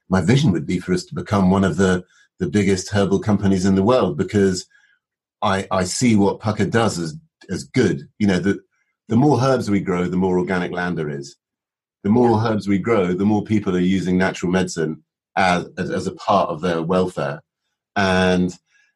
my 0.09 0.21
vision 0.21 0.52
would 0.52 0.67
be 0.67 0.79
for 0.79 0.93
us 0.93 1.05
to 1.05 1.14
become 1.14 1.50
one 1.50 1.64
of 1.64 1.76
the 1.76 2.05
the 2.38 2.49
biggest 2.49 2.91
herbal 2.91 3.21
companies 3.21 3.64
in 3.64 3.76
the 3.76 3.83
world 3.83 4.17
because 4.17 4.67
I, 5.43 5.67
I 5.71 5.85
see 5.85 6.17
what 6.17 6.41
Pukka 6.41 6.71
does 6.71 6.99
as 6.99 7.17
as 7.50 7.64
good. 7.64 8.09
You 8.19 8.26
know, 8.26 8.38
the 8.38 8.61
the 9.09 9.17
more 9.17 9.41
herbs 9.41 9.71
we 9.71 9.81
grow, 9.81 10.07
the 10.07 10.17
more 10.17 10.38
organic 10.38 10.73
land 10.73 10.99
there 10.99 11.11
is. 11.11 11.37
The 12.05 12.11
more 12.11 12.31
yeah. 12.31 12.49
herbs 12.49 12.67
we 12.67 12.79
grow, 12.79 13.12
the 13.12 13.25
more 13.25 13.45
people 13.45 13.76
are 13.76 13.81
using 13.81 14.17
natural 14.19 14.50
medicine 14.50 15.05
as, 15.37 15.69
as, 15.79 15.91
as 15.91 16.07
a 16.07 16.12
part 16.12 16.49
of 16.50 16.61
their 16.61 16.83
welfare, 16.83 17.43
and 17.97 18.52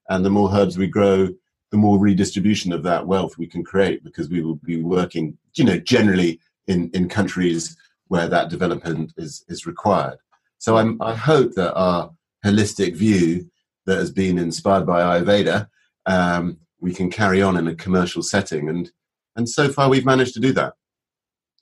and 0.09 0.25
the 0.25 0.31
more 0.31 0.53
herbs 0.53 0.79
we 0.79 0.87
grow, 0.87 1.29
the 1.71 1.77
more 1.77 1.99
redistribution 1.99 2.73
of 2.73 2.83
that 2.85 3.07
wealth 3.07 3.39
we 3.39 3.47
can 3.47 3.65
create 3.65 4.05
because 4.05 4.29
we 4.29 4.43
will 4.43 4.57
be 4.57 4.83
working, 4.83 5.37
you 5.55 5.65
know, 5.65 5.79
generally 5.79 6.41
in 6.67 6.91
in 6.95 7.09
countries 7.09 7.77
where 8.09 8.29
that 8.29 8.51
development 8.51 9.13
is 9.17 9.45
is 9.49 9.67
required. 9.67 10.19
So 10.59 10.77
I'm, 10.77 11.01
I 11.03 11.15
hope 11.15 11.55
that 11.55 11.75
our 11.75 12.11
holistic 12.45 12.97
view 12.97 13.51
that 13.87 13.99
has 13.99 14.11
been 14.11 14.39
inspired 14.39 14.87
by 14.87 15.01
Ayurveda, 15.01 15.69
um, 16.07 16.59
we 16.81 16.93
can 16.93 17.11
carry 17.11 17.43
on 17.43 17.57
in 17.57 17.69
a 17.69 17.75
commercial 17.75 18.23
setting. 18.23 18.69
And, 18.69 18.91
and 19.37 19.49
so 19.49 19.69
far 19.69 19.89
we've 19.89 20.05
managed 20.05 20.35
to 20.35 20.41
do 20.41 20.53
that. 20.53 20.75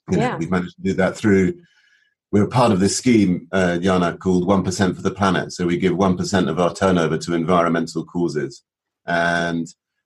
You 0.09 0.17
know, 0.17 0.23
yeah. 0.23 0.37
We've 0.37 0.51
managed 0.51 0.75
to 0.77 0.81
do 0.81 0.93
that 0.93 1.17
through, 1.17 1.61
we're 2.35 2.47
part 2.47 2.73
of 2.73 2.81
this 2.81 2.97
scheme, 2.97 3.47
uh, 3.53 3.77
Janna, 3.79 4.19
called 4.19 4.45
1% 4.45 4.93
for 4.93 5.01
the 5.01 5.09
planet. 5.09 5.53
So 5.53 5.65
we 5.65 5.77
give 5.77 5.93
1% 5.93 6.49
of 6.49 6.59
our 6.59 6.73
turnover 6.73 7.17
to 7.17 7.33
environmental 7.33 8.03
causes. 8.03 8.61
And 9.05 9.65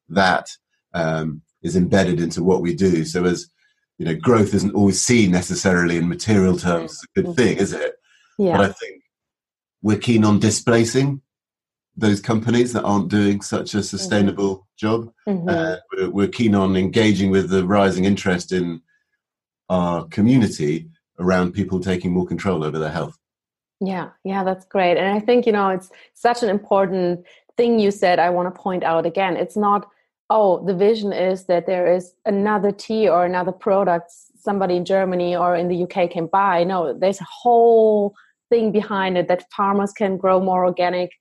that 0.09 0.47
um, 0.93 1.41
is 1.63 1.75
embedded 1.75 2.21
into 2.21 2.43
what 2.43 2.61
we 2.61 2.75
do. 2.75 3.03
So 3.03 3.25
as, 3.25 3.49
you 3.97 4.05
know, 4.05 4.13
growth 4.13 4.53
isn't 4.53 4.75
always 4.75 5.03
seen 5.03 5.31
necessarily 5.31 5.97
in 5.97 6.07
material 6.07 6.55
terms 6.55 6.91
as 6.91 7.01
a 7.01 7.19
good 7.19 7.35
thing, 7.35 7.57
is 7.57 7.73
it? 7.73 7.95
Yeah. 8.37 8.57
But 8.57 8.69
I 8.69 8.73
think 8.73 9.01
we're 9.81 9.97
keen 9.97 10.23
on 10.23 10.37
displacing 10.37 11.23
those 11.97 12.21
companies 12.21 12.73
that 12.73 12.83
aren't 12.83 13.09
doing 13.09 13.41
such 13.41 13.73
a 13.73 13.81
sustainable 13.81 14.57
mm-hmm. 14.57 14.77
job. 14.77 15.11
Mm-hmm. 15.27 15.49
Uh, 15.49 15.75
we're, 15.91 16.09
we're, 16.11 16.27
keen 16.27 16.53
on 16.53 16.75
engaging 16.75 17.31
with 17.31 17.49
the 17.49 17.65
rising 17.65 18.05
interest 18.05 18.51
in 18.51 18.83
our 19.67 20.05
community 20.09 20.91
around 21.19 21.53
people 21.53 21.79
taking 21.79 22.11
more 22.11 22.25
control 22.25 22.63
over 22.63 22.79
their 22.79 22.91
health. 22.91 23.17
Yeah, 23.81 24.09
yeah, 24.23 24.43
that's 24.43 24.65
great. 24.65 24.97
And 24.97 25.15
I 25.15 25.19
think, 25.19 25.45
you 25.45 25.51
know, 25.51 25.69
it's 25.69 25.89
such 26.13 26.43
an 26.43 26.49
important 26.49 27.25
thing 27.55 27.79
you 27.79 27.91
said. 27.91 28.19
I 28.19 28.29
want 28.29 28.53
to 28.53 28.61
point 28.61 28.83
out 28.83 29.05
again. 29.05 29.37
It's 29.37 29.55
not, 29.55 29.87
oh, 30.29 30.65
the 30.65 30.73
vision 30.73 31.13
is 31.13 31.45
that 31.45 31.65
there 31.65 31.91
is 31.91 32.13
another 32.25 32.71
tea 32.71 33.07
or 33.07 33.25
another 33.25 33.51
product 33.51 34.11
somebody 34.37 34.75
in 34.77 34.85
Germany 34.85 35.35
or 35.35 35.55
in 35.55 35.67
the 35.67 35.83
UK 35.83 36.09
can 36.09 36.27
buy. 36.27 36.63
No, 36.63 36.93
there's 36.93 37.21
a 37.21 37.27
whole 37.29 38.15
thing 38.49 38.71
behind 38.71 39.17
it 39.17 39.27
that 39.27 39.45
farmers 39.51 39.91
can 39.91 40.17
grow 40.17 40.39
more 40.39 40.65
organic 40.65 41.11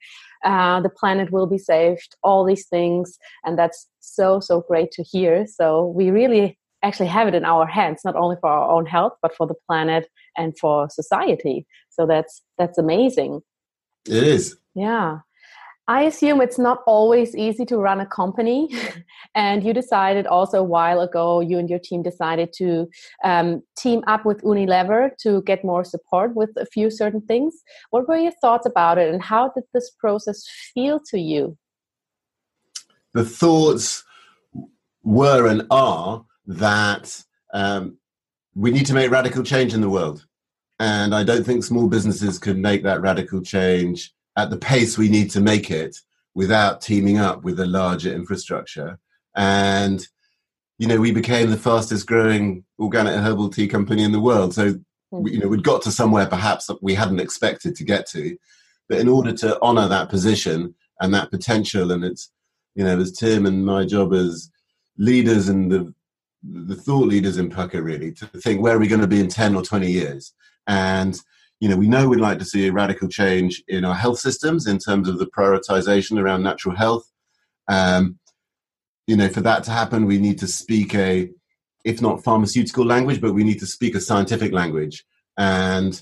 uh, 0.45 0.81
the 0.81 0.89
planet 0.89 1.33
will 1.33 1.47
be 1.47 1.59
saved 1.59 2.17
all 2.23 2.45
these 2.45 2.67
things 2.67 3.19
and 3.45 3.59
that's 3.59 3.89
so 4.01 4.41
so 4.41 4.63
great 4.69 4.91
to 4.93 5.03
hear 5.03 5.47
so 5.47 5.87
we 5.87 6.11
really 6.11 6.59
actually 6.83 7.07
have 7.07 7.29
it 7.29 7.35
in 7.35 7.45
our 7.45 7.67
hands 7.67 8.01
not 8.05 8.17
only 8.17 8.37
for 8.41 8.51
our 8.51 8.71
own 8.71 8.87
health 8.87 9.13
but 9.23 9.35
for 9.35 9.47
the 9.47 9.55
planet 9.67 10.09
and 10.37 10.57
for 10.59 10.89
society 10.91 11.67
so 11.91 12.07
that's 12.07 12.43
that's 12.57 12.79
amazing 12.79 13.41
it 14.07 14.23
is 14.23 14.57
yeah 14.75 15.19
I 15.89 16.03
assume 16.03 16.43
it's 16.43 16.59
not 16.59 16.83
always 16.87 17.35
easy 17.35 17.65
to 17.65 17.79
run 17.79 17.99
a 17.99 18.05
company. 18.05 18.69
and 19.35 19.65
you 19.65 19.73
decided 19.73 20.27
also 20.27 20.59
a 20.59 20.63
while 20.63 21.01
ago, 21.01 21.41
you 21.41 21.59
and 21.59 21.69
your 21.69 21.79
team 21.79 22.03
decided 22.03 22.53
to 22.59 22.89
um, 23.25 23.63
team 23.79 24.05
up 24.07 24.27
with 24.27 24.43
Unilever 24.43 25.11
to 25.23 25.43
get 25.43 25.65
more 25.65 25.85
support 25.85 26.37
with 26.37 26.51
a 26.59 26.67
few 26.67 26.91
certain 26.91 27.23
things. 27.23 27.55
What 27.89 28.07
were 28.07 28.19
your 28.19 28.35
thoughts 28.43 28.67
about 28.67 28.99
it 28.99 29.11
and 29.11 29.23
how 29.23 29.51
did 29.55 29.65
this 29.73 29.91
process 29.99 30.45
feel 30.75 31.01
to 31.09 31.19
you? 31.19 31.57
The 33.15 33.25
thoughts 33.25 34.05
were 35.03 35.47
and 35.47 35.67
are 35.71 36.27
that 36.49 37.23
um, 37.55 37.99
we 38.55 38.71
need 38.71 38.87
to 38.87 38.95
make 38.95 39.11
radical 39.11 39.45
change 39.45 39.75
in 39.75 39.81
the 39.81 39.89
world. 39.89 40.27
And 40.81 41.15
I 41.15 41.23
don't 41.23 41.45
think 41.45 41.63
small 41.63 41.89
businesses 41.89 42.39
can 42.39 42.61
make 42.61 42.83
that 42.83 43.01
radical 43.01 43.43
change 43.43 44.13
at 44.37 44.51
the 44.51 44.57
pace 44.57 44.97
we 44.97 45.09
need 45.09 45.31
to 45.33 45.41
make 45.41 45.71
it 45.71 45.97
without 46.35 46.81
teaming 46.81 47.19
up 47.19 47.43
with 47.43 47.61
a 47.61 47.67
larger 47.67 48.13
infrastructure. 48.13 48.99
And, 49.37 50.07
you 50.79 50.87
know, 50.87 50.99
we 50.99 51.13
became 51.13 51.51
the 51.51 51.57
fastest 51.57 52.07
growing 52.07 52.65
organic 52.79 53.15
herbal 53.15 53.51
tea 53.51 53.69
company 53.69 54.03
in 54.03 54.13
the 54.13 54.21
world. 54.21 54.55
So, 54.55 54.79
we, 55.11 55.33
you 55.33 55.41
know, 55.41 55.49
we'd 55.49 55.65
got 55.65 55.83
to 55.83 55.91
somewhere 55.91 56.27
perhaps 56.27 56.67
that 56.67 56.83
we 56.83 56.95
hadn't 56.95 57.21
expected 57.21 57.75
to 57.77 57.85
get 57.85 58.07
to. 58.11 58.37
But 58.89 58.99
in 58.99 59.09
order 59.09 59.33
to 59.35 59.59
honor 59.61 59.89
that 59.89 60.09
position 60.09 60.75
and 61.01 61.13
that 61.13 61.31
potential, 61.31 61.91
and 61.91 62.05
it's, 62.05 62.31
you 62.75 62.85
know, 62.85 62.99
as 62.99 63.13
Tim 63.13 63.45
and 63.45 63.67
my 63.67 63.85
job 63.85 64.15
as 64.15 64.51
leaders 64.97 65.49
and 65.49 65.71
the 65.71 65.93
the 66.43 66.77
thought 66.77 67.09
leaders 67.09 67.39
in 67.39 67.51
Pukka 67.51 67.83
really 67.83 68.13
to 68.13 68.27
think 68.27 68.61
where 68.61 68.77
are 68.77 68.79
we 68.79 68.89
going 68.89 69.01
to 69.01 69.07
be 69.07 69.21
in 69.21 69.29
10 69.29 69.55
or 69.57 69.63
20 69.63 69.91
years 69.91 70.35
and 70.67 71.21
you 71.61 71.69
know, 71.69 71.77
we 71.77 71.89
know 71.89 72.09
we'd 72.09 72.21
like 72.21 72.39
to 72.39 72.45
see 72.45 72.69
a 72.69 72.73
radical 72.73 73.09
change 73.09 73.63
in 73.69 73.85
our 73.85 73.95
health 73.95 74.19
systems 74.19 74.67
in 74.67 74.79
terms 74.79 75.09
of 75.09 75.19
the 75.19 75.27
prioritization 75.27 76.21
around 76.21 76.43
natural 76.43 76.77
health. 76.77 77.11
Um, 77.67 78.19
you 79.07 79.17
know, 79.17 79.29
for 79.29 79.41
that 79.41 79.65
to 79.65 79.71
happen, 79.71 80.07
we 80.07 80.19
need 80.19 80.39
to 80.39 80.47
speak 80.47 80.95
a, 80.95 81.31
if 81.85 82.01
not 82.01 82.23
pharmaceutical 82.23 82.85
language, 82.85 83.21
but 83.21 83.33
we 83.33 83.43
need 83.43 83.59
to 83.59 83.67
speak 83.67 83.95
a 83.95 84.01
scientific 84.01 84.53
language. 84.53 85.05
And 85.37 86.01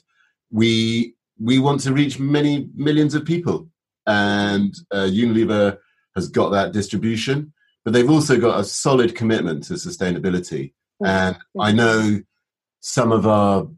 we 0.51 1.15
we 1.39 1.59
want 1.59 1.81
to 1.83 1.93
reach 1.93 2.19
many 2.19 2.71
millions 2.75 3.15
of 3.15 3.25
people. 3.25 3.69
And 4.07 4.75
uh, 4.91 5.09
Unilever 5.11 5.79
has 6.15 6.29
got 6.29 6.51
that 6.51 6.73
distribution, 6.73 7.53
but 7.87 7.93
they've 7.93 8.11
also 8.11 8.37
got 8.37 8.59
a 8.59 8.65
solid 8.65 9.15
commitment 9.15 9.63
to 9.63 9.75
sustainability. 9.75 10.73
And 11.05 11.39
I 11.61 11.71
know 11.71 12.21
some 12.81 13.13
of 13.13 13.29
our 13.29 13.69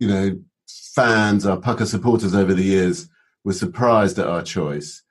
you 0.00 0.08
know, 0.08 0.38
fans, 0.94 1.46
our 1.46 1.56
Pukka 1.56 1.86
supporters 1.86 2.34
over 2.34 2.52
the 2.52 2.64
years 2.64 3.08
were 3.44 3.52
surprised 3.52 4.18
at 4.18 4.26
our 4.26 4.42
choice. 4.42 5.02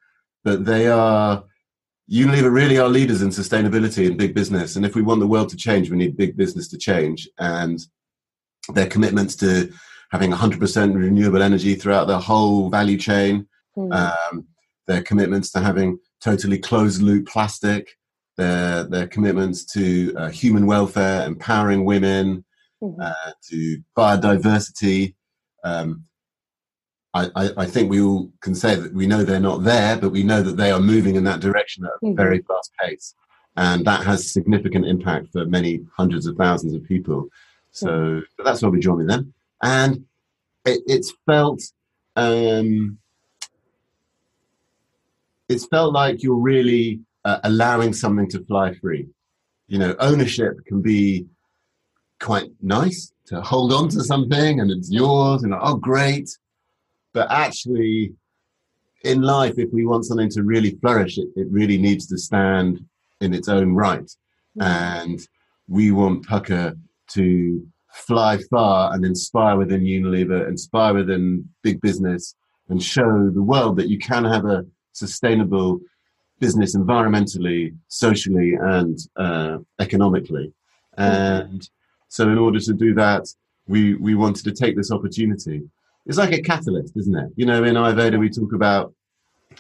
But 0.44 0.66
they 0.66 0.88
are, 0.88 1.46
Unilever 2.12 2.52
really 2.52 2.78
are 2.78 2.90
leaders 2.90 3.22
in 3.22 3.30
sustainability 3.30 4.08
and 4.08 4.18
big 4.18 4.36
business. 4.36 4.76
And 4.76 4.86
if 4.86 4.94
we 4.94 5.02
want 5.02 5.22
the 5.22 5.28
world 5.28 5.50
to 5.50 5.56
change, 5.56 5.90
we 5.90 5.98
need 5.98 6.18
big 6.18 6.36
business 6.36 6.68
to 6.68 6.78
change. 6.78 7.30
And 7.40 7.80
their 8.74 8.88
commitments 8.88 9.36
to 9.38 9.72
having 10.12 10.32
100% 10.32 10.96
renewable 10.96 11.42
energy 11.42 11.76
throughout 11.76 12.08
the 12.08 12.20
whole 12.20 12.70
value 12.70 12.98
chain, 12.98 13.48
mm. 13.78 13.94
um, 13.94 14.46
their 14.86 15.02
commitments 15.02 15.50
to 15.52 15.62
having 15.62 15.98
totally 16.24 16.58
closed 16.58 17.02
loop 17.02 17.28
plastic, 17.28 17.98
their, 18.38 18.84
their 18.86 19.08
commitments 19.08 19.66
to 19.74 20.14
uh, 20.18 20.30
human 20.30 20.66
welfare, 20.66 21.26
empowering 21.26 21.86
women, 21.86 22.46
mm-hmm. 22.82 23.02
uh, 23.02 23.32
to 23.50 23.84
biodiversity. 23.98 25.16
Um, 25.64 26.06
I, 27.14 27.30
I, 27.36 27.50
I, 27.58 27.66
think 27.66 27.90
we 27.90 28.02
all 28.02 28.32
can 28.42 28.56
say 28.56 28.76
that 28.76 28.94
we 28.94 29.06
know 29.06 29.24
they're 29.24 29.40
not 29.40 29.64
there, 29.64 29.98
but 29.98 30.10
we 30.10 30.24
know 30.24 30.42
that 30.42 30.58
they 30.58 30.72
are 30.72 30.80
moving 30.80 31.16
in 31.16 31.24
that 31.26 31.42
direction 31.42 31.86
at 31.86 31.92
a 31.92 32.06
mm-hmm. 32.06 32.16
very 32.16 32.42
fast 32.42 32.72
pace. 32.82 33.14
And 33.56 33.86
that 33.86 34.04
has 34.04 34.34
significant 34.34 34.88
impact 34.88 35.28
for 35.32 35.46
many 35.46 35.82
hundreds 35.96 36.26
of 36.26 36.36
thousands 36.38 36.74
of 36.74 36.84
people. 36.86 37.28
So 37.72 37.88
mm-hmm. 37.88 38.44
that's 38.44 38.62
why 38.62 38.70
we 38.70 38.80
join 38.80 38.98
with 38.98 39.08
them. 39.08 39.34
And 39.62 40.06
it, 40.66 40.82
it's 40.88 41.14
felt 41.28 41.62
um, 42.16 42.98
it's 45.50 45.66
felt 45.68 45.94
like 45.94 46.24
you're 46.24 46.36
really 46.36 47.00
uh, 47.26 47.40
allowing 47.44 47.94
something 47.94 48.30
to 48.30 48.44
fly 48.46 48.74
free. 48.76 49.08
You 49.68 49.80
know, 49.80 49.96
ownership 50.00 50.54
can 50.66 50.82
be 50.82 51.26
quite 52.20 52.50
nice 52.62 53.12
to 53.26 53.42
hold 53.42 53.74
on 53.74 53.90
to 53.90 54.04
something 54.04 54.60
and 54.60 54.72
it's 54.72 54.92
yours 54.92 55.44
and 55.44 55.52
like, 55.52 55.62
oh 55.62 55.76
great 55.76 56.30
but 57.14 57.30
actually 57.30 58.14
in 59.04 59.22
life 59.22 59.56
if 59.58 59.70
we 59.74 59.86
want 59.86 60.06
something 60.06 60.30
to 60.30 60.44
really 60.44 60.72
flourish 60.82 61.18
it, 61.18 61.28
it 61.36 61.48
really 61.50 61.78
needs 61.78 62.08
to 62.08 62.18
stand 62.18 62.80
in 63.20 63.34
its 63.34 63.50
own 63.50 63.74
right 63.74 64.10
mm-hmm. 64.58 64.62
and 64.62 65.28
we 65.68 65.92
want 65.92 66.26
Pukka 66.26 66.78
to 67.10 67.66
fly 67.92 68.38
far 68.50 68.94
and 68.94 69.06
inspire 69.06 69.56
within 69.56 69.82
Unilever, 69.82 70.48
inspire 70.48 70.94
within 70.94 71.48
big 71.62 71.80
business, 71.80 72.36
and 72.70 72.82
show 72.82 73.30
the 73.30 73.42
world 73.42 73.78
that 73.78 73.90
you 73.90 74.00
can 74.00 74.26
have 74.26 74.46
a 74.46 74.66
sustainable 74.94 75.80
business 76.40 76.76
environmentally, 76.76 77.76
socially, 77.88 78.54
and 78.54 78.98
uh, 79.16 79.58
economically. 79.80 80.52
And 80.98 81.68
so 82.08 82.30
in 82.30 82.38
order 82.38 82.60
to 82.60 82.74
do 82.74 82.94
that, 82.96 83.28
we, 83.68 83.96
we 83.96 84.16
wanted 84.16 84.44
to 84.46 84.52
take 84.52 84.76
this 84.76 84.92
opportunity. 84.92 85.64
it's 86.06 86.18
like 86.18 86.34
a 86.34 86.42
catalyst, 86.42 86.96
isn't 86.98 87.16
it? 87.16 87.30
You 87.36 87.46
know, 87.46 87.64
in 87.64 87.76
Ayurveda 87.76 88.20
we 88.20 88.30
talk 88.30 88.54
about 88.54 88.94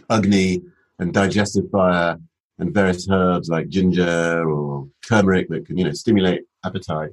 Agni 0.09 0.61
and 0.99 1.13
digestive 1.13 1.69
fire 1.71 2.17
and 2.59 2.73
various 2.73 3.07
herbs 3.09 3.49
like 3.49 3.69
ginger 3.69 4.43
or 4.49 4.87
turmeric 5.07 5.49
that 5.49 5.65
can, 5.65 5.77
you 5.77 5.85
know, 5.85 5.91
stimulate 5.91 6.43
appetite. 6.63 7.11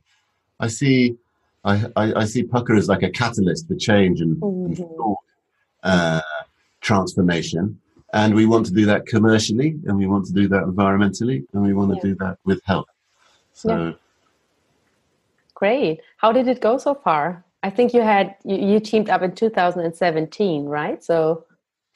I 0.58 0.68
see, 0.68 1.16
I, 1.64 1.86
I, 1.96 2.14
I 2.14 2.24
see 2.24 2.42
Pukka 2.42 2.76
as 2.76 2.88
like 2.88 3.02
a 3.02 3.10
catalyst 3.10 3.68
for 3.68 3.76
change 3.76 4.20
and, 4.20 4.36
mm-hmm. 4.36 4.66
and 4.66 4.76
thought 4.78 5.18
uh, 5.82 6.20
transformation. 6.80 7.80
And 8.12 8.34
we 8.34 8.46
want 8.46 8.66
to 8.66 8.72
do 8.72 8.86
that 8.86 9.06
commercially, 9.06 9.76
and 9.86 9.96
we 9.96 10.06
want 10.06 10.26
to 10.26 10.32
do 10.32 10.48
that 10.48 10.62
environmentally, 10.62 11.44
and 11.52 11.62
we 11.62 11.72
want 11.74 11.90
to 11.90 11.96
yeah. 11.96 12.12
do 12.12 12.14
that 12.16 12.38
with 12.44 12.60
health. 12.64 12.88
So, 13.52 13.76
yeah. 13.76 13.92
great. 15.54 16.00
How 16.16 16.32
did 16.32 16.48
it 16.48 16.60
go 16.60 16.78
so 16.78 16.94
far? 16.94 17.44
I 17.62 17.70
think 17.70 17.92
you 17.92 18.00
had 18.00 18.36
you, 18.44 18.56
you 18.56 18.80
teamed 18.80 19.10
up 19.10 19.22
in 19.22 19.34
2017, 19.34 20.64
right? 20.64 21.02
So 21.04 21.44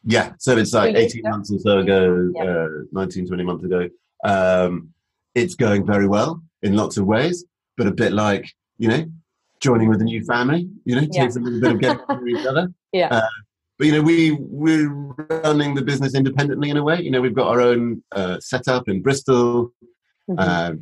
yeah, 0.05 0.33
so 0.39 0.57
it's 0.57 0.75
like 0.75 0.95
18 0.95 1.23
months 1.23 1.51
or 1.51 1.59
so 1.59 1.79
ago, 1.79 2.31
yeah. 2.35 2.45
uh, 2.45 2.69
19, 2.93 3.27
20 3.27 3.43
months 3.43 3.65
ago. 3.65 3.89
Um, 4.23 4.91
it's 5.35 5.55
going 5.55 5.87
very 5.87 6.07
well 6.07 6.43
in 6.63 6.77
lots 6.77 6.99
of 6.99 7.07
ways, 7.07 7.45
but 7.77 7.87
a 7.87 7.91
bit 7.91 8.13
like, 8.13 8.53
you 8.79 8.89
know, 8.89 9.05
joining 9.61 9.89
with 9.89 10.03
a 10.03 10.05
new 10.05 10.23
family, 10.25 10.69
you 10.85 10.95
know, 10.95 11.07
yeah. 11.11 11.23
takes 11.23 11.37
a 11.37 11.41
little 11.41 11.61
bit 11.61 11.73
of 11.73 11.81
getting 11.81 12.07
to 12.07 12.15
know 12.15 12.39
each 12.39 12.47
other. 12.47 12.69
Yeah. 12.93 13.09
Uh, 13.09 13.29
but, 13.79 13.87
you 13.87 13.93
know, 13.93 14.03
we, 14.03 14.33
we're 14.33 14.89
running 14.89 15.75
the 15.75 15.83
business 15.83 16.15
independently 16.15 16.71
in 16.71 16.77
a 16.77 16.83
way. 16.83 17.01
You 17.03 17.11
know, 17.11 17.21
we've 17.21 17.35
got 17.35 17.49
our 17.49 17.61
own 17.61 18.03
uh, 18.13 18.39
setup 18.41 18.89
in 18.89 19.03
Bristol. 19.03 19.73
Mm-hmm. 20.31 20.39
Uh, 20.39 20.73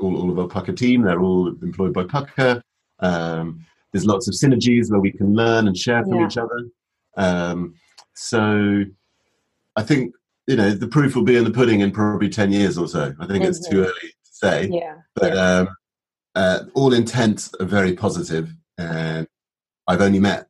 all, 0.00 0.16
all, 0.16 0.30
of 0.30 0.38
our 0.38 0.48
Pukka 0.48 0.76
team, 0.76 1.02
they're 1.02 1.20
all 1.20 1.48
employed 1.62 1.92
by 1.92 2.04
Pukka. 2.04 2.62
Um, 3.00 3.64
there's 3.92 4.06
lots 4.06 4.28
of 4.28 4.34
synergies 4.34 4.90
where 4.90 5.00
we 5.00 5.12
can 5.12 5.34
learn 5.34 5.66
and 5.66 5.76
share 5.76 6.02
from 6.04 6.20
yeah. 6.20 6.26
each 6.26 6.36
other. 6.36 6.68
Um, 7.16 7.74
so 8.14 8.84
I 9.76 9.82
think 9.82 10.14
you 10.46 10.56
know 10.56 10.70
the 10.70 10.88
proof 10.88 11.14
will 11.14 11.24
be 11.24 11.36
in 11.36 11.44
the 11.44 11.50
pudding 11.50 11.80
in 11.80 11.90
probably 11.90 12.28
ten 12.28 12.52
years 12.52 12.76
or 12.76 12.88
so. 12.88 13.14
I 13.20 13.26
think 13.26 13.42
mm-hmm. 13.42 13.50
it's 13.50 13.68
too 13.68 13.76
mm-hmm. 13.76 13.84
early 13.84 14.10
to 14.10 14.32
say. 14.32 14.68
Yeah. 14.70 14.96
But 15.14 15.34
yeah. 15.34 15.40
Um, 15.40 15.68
uh, 16.34 16.60
all 16.74 16.92
intents 16.92 17.52
are 17.58 17.66
very 17.66 17.94
positive, 17.94 18.52
and 18.76 19.26
I've 19.86 20.00
only 20.00 20.20
met. 20.20 20.47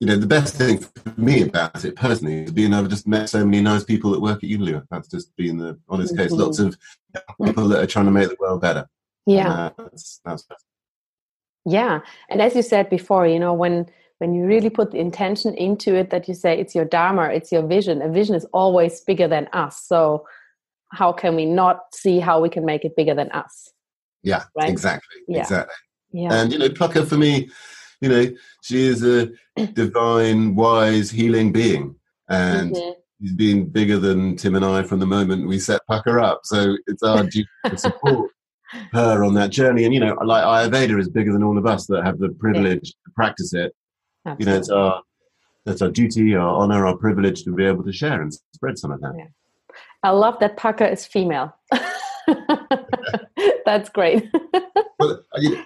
You 0.00 0.06
know, 0.06 0.16
the 0.16 0.26
best 0.26 0.56
thing 0.56 0.78
for 0.78 1.20
me 1.20 1.42
about 1.42 1.84
it 1.84 1.94
personally 1.94 2.44
is 2.44 2.52
being 2.52 2.72
I've 2.72 2.88
just 2.88 3.06
met 3.06 3.28
so 3.28 3.44
many 3.44 3.62
nice 3.62 3.84
people 3.84 4.10
that 4.12 4.20
work 4.20 4.42
at 4.42 4.48
Unilever. 4.48 4.86
That's 4.90 5.08
just 5.08 5.36
been 5.36 5.58
the 5.58 5.78
honest 5.88 6.14
mm-hmm. 6.14 6.22
case. 6.22 6.32
Lots 6.32 6.58
of 6.58 6.76
people 7.44 7.68
that 7.68 7.82
are 7.82 7.86
trying 7.86 8.06
to 8.06 8.10
make 8.10 8.28
the 8.28 8.36
world 8.40 8.62
better. 8.62 8.88
Yeah. 9.26 9.70
That's, 9.76 10.20
that's 10.24 10.46
yeah, 11.66 12.00
and 12.28 12.40
as 12.40 12.56
you 12.56 12.62
said 12.62 12.88
before, 12.88 13.26
you 13.26 13.38
know 13.38 13.52
when 13.52 13.86
when 14.18 14.34
you 14.34 14.44
really 14.44 14.70
put 14.70 14.90
the 14.90 14.98
intention 14.98 15.54
into 15.54 15.94
it 15.94 16.10
that 16.10 16.28
you 16.28 16.34
say 16.34 16.58
it's 16.58 16.74
your 16.74 16.84
dharma 16.84 17.30
it's 17.30 17.50
your 17.50 17.66
vision 17.66 18.02
a 18.02 18.08
vision 18.08 18.34
is 18.34 18.44
always 18.52 19.00
bigger 19.00 19.26
than 19.26 19.48
us 19.54 19.82
so 19.82 20.26
how 20.92 21.10
can 21.10 21.34
we 21.34 21.46
not 21.46 21.94
see 21.94 22.20
how 22.20 22.38
we 22.38 22.50
can 22.50 22.66
make 22.66 22.84
it 22.84 22.94
bigger 22.94 23.14
than 23.14 23.30
us 23.32 23.70
yeah 24.22 24.44
right? 24.54 24.68
exactly 24.68 25.16
yeah. 25.26 25.40
exactly 25.40 25.74
yeah. 26.12 26.34
and 26.34 26.52
you 26.52 26.58
know 26.58 26.68
Pukka 26.68 27.06
for 27.06 27.16
me 27.16 27.48
you 28.00 28.08
know 28.08 28.26
she 28.62 28.86
is 28.86 29.04
a 29.04 29.30
divine 29.74 30.54
wise 30.54 31.10
healing 31.10 31.52
being 31.52 31.94
and 32.28 32.74
mm-hmm. 32.74 32.90
he's 33.20 33.34
been 33.34 33.68
bigger 33.68 33.98
than 33.98 34.36
tim 34.36 34.54
and 34.54 34.64
i 34.64 34.82
from 34.82 34.98
the 34.98 35.06
moment 35.06 35.46
we 35.48 35.58
set 35.58 35.80
Pukka 35.90 36.22
up 36.22 36.40
so 36.44 36.76
it's 36.86 37.02
our 37.02 37.24
duty 37.24 37.46
to 37.66 37.76
support 37.76 38.30
her 38.92 39.24
on 39.24 39.34
that 39.34 39.50
journey 39.50 39.84
and 39.84 39.92
you 39.92 40.00
know 40.00 40.16
like 40.24 40.44
ayurveda 40.44 40.98
is 40.98 41.08
bigger 41.08 41.32
than 41.32 41.42
all 41.42 41.58
of 41.58 41.66
us 41.66 41.86
that 41.86 42.04
have 42.04 42.18
the 42.18 42.30
privilege 42.38 42.94
yeah. 42.94 43.04
to 43.06 43.12
practice 43.14 43.52
it 43.52 43.74
Absolutely. 44.26 44.44
You 44.44 44.52
know, 44.52 44.58
it's 44.58 44.70
our 44.70 45.02
that's 45.66 45.82
our 45.82 45.90
duty, 45.90 46.34
our 46.34 46.56
honor, 46.56 46.86
our 46.86 46.96
privilege 46.96 47.44
to 47.44 47.52
be 47.54 47.64
able 47.64 47.84
to 47.84 47.92
share 47.92 48.22
and 48.22 48.32
spread 48.54 48.78
some 48.78 48.90
of 48.90 49.00
that. 49.00 49.14
Yeah. 49.16 49.26
I 50.02 50.10
love 50.10 50.38
that 50.40 50.56
Pukka 50.56 50.90
is 50.90 51.06
female. 51.06 51.54
That's 53.66 53.90
great. 53.90 54.28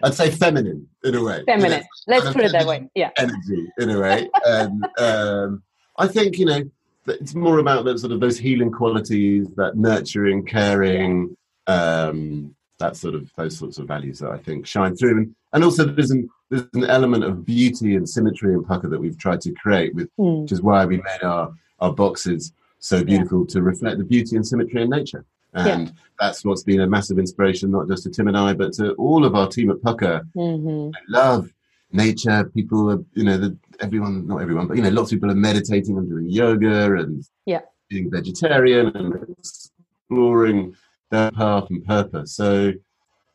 I'd 0.02 0.14
say 0.14 0.30
feminine 0.30 0.88
in 1.02 1.14
a 1.14 1.22
way. 1.22 1.42
Feminine. 1.46 1.70
You 1.72 1.76
know, 1.78 1.84
Let's 2.18 2.32
put 2.32 2.44
it 2.44 2.52
that 2.52 2.66
way. 2.66 2.88
Yeah. 2.94 3.10
Energy 3.16 3.68
in 3.78 3.90
a 3.90 4.00
way. 4.00 4.28
and 4.46 4.86
um, 4.98 5.62
I 5.96 6.06
think, 6.06 6.38
you 6.38 6.46
know, 6.46 6.62
it's 7.06 7.34
more 7.34 7.58
about 7.58 7.84
those 7.84 8.00
sort 8.00 8.12
of 8.12 8.20
those 8.20 8.38
healing 8.38 8.70
qualities, 8.70 9.48
that 9.56 9.76
nurturing, 9.76 10.46
caring, 10.46 11.36
um, 11.66 12.54
that 12.78 12.96
sort 12.96 13.14
of 13.14 13.30
those 13.36 13.56
sorts 13.56 13.78
of 13.78 13.86
values 13.86 14.18
that 14.18 14.30
I 14.30 14.38
think 14.38 14.66
shine 14.66 14.96
through. 14.96 15.18
And, 15.18 15.34
and 15.52 15.64
also 15.64 15.84
there's 15.84 16.10
an 16.10 16.28
there's 16.50 16.64
an 16.74 16.84
element 16.84 17.24
of 17.24 17.44
beauty 17.44 17.96
and 17.96 18.08
symmetry 18.08 18.52
in 18.52 18.64
Pukka 18.64 18.90
that 18.90 19.00
we've 19.00 19.18
tried 19.18 19.40
to 19.42 19.52
create 19.52 19.94
with 19.94 20.08
mm. 20.18 20.42
which 20.42 20.52
is 20.52 20.62
why 20.62 20.84
we 20.84 20.98
made 20.98 21.22
our 21.22 21.52
our 21.80 21.92
boxes 21.92 22.52
so 22.78 23.02
beautiful 23.02 23.46
yeah. 23.48 23.52
to 23.52 23.62
reflect 23.62 23.98
the 23.98 24.04
beauty 24.04 24.36
and 24.36 24.46
symmetry 24.46 24.82
in 24.82 24.90
nature. 24.90 25.24
And 25.54 25.88
yeah. 25.88 25.92
that's 26.18 26.44
what's 26.44 26.62
been 26.62 26.80
a 26.80 26.86
massive 26.86 27.18
inspiration, 27.18 27.70
not 27.70 27.88
just 27.88 28.02
to 28.04 28.10
Tim 28.10 28.28
and 28.28 28.36
I, 28.36 28.54
but 28.54 28.72
to 28.74 28.92
all 28.94 29.24
of 29.24 29.34
our 29.34 29.48
team 29.48 29.70
at 29.70 29.78
Pukka. 29.78 30.22
Mm-hmm. 30.36 30.90
love 31.08 31.50
nature. 31.92 32.44
People 32.54 32.90
are, 32.90 33.04
you 33.14 33.24
know, 33.24 33.38
the, 33.38 33.56
everyone, 33.80 34.26
not 34.26 34.42
everyone, 34.42 34.66
but, 34.66 34.76
you 34.76 34.82
know, 34.82 34.90
lots 34.90 35.12
of 35.12 35.16
people 35.16 35.30
are 35.30 35.36
meditating 35.36 35.96
and 35.96 36.08
doing 36.08 36.28
yoga 36.28 36.94
and 36.94 37.24
yeah. 37.46 37.60
being 37.88 38.10
vegetarian 38.10 38.88
and 38.96 39.36
exploring 39.38 40.74
their 41.10 41.30
path 41.30 41.64
and 41.70 41.84
purpose. 41.84 42.34
So 42.34 42.72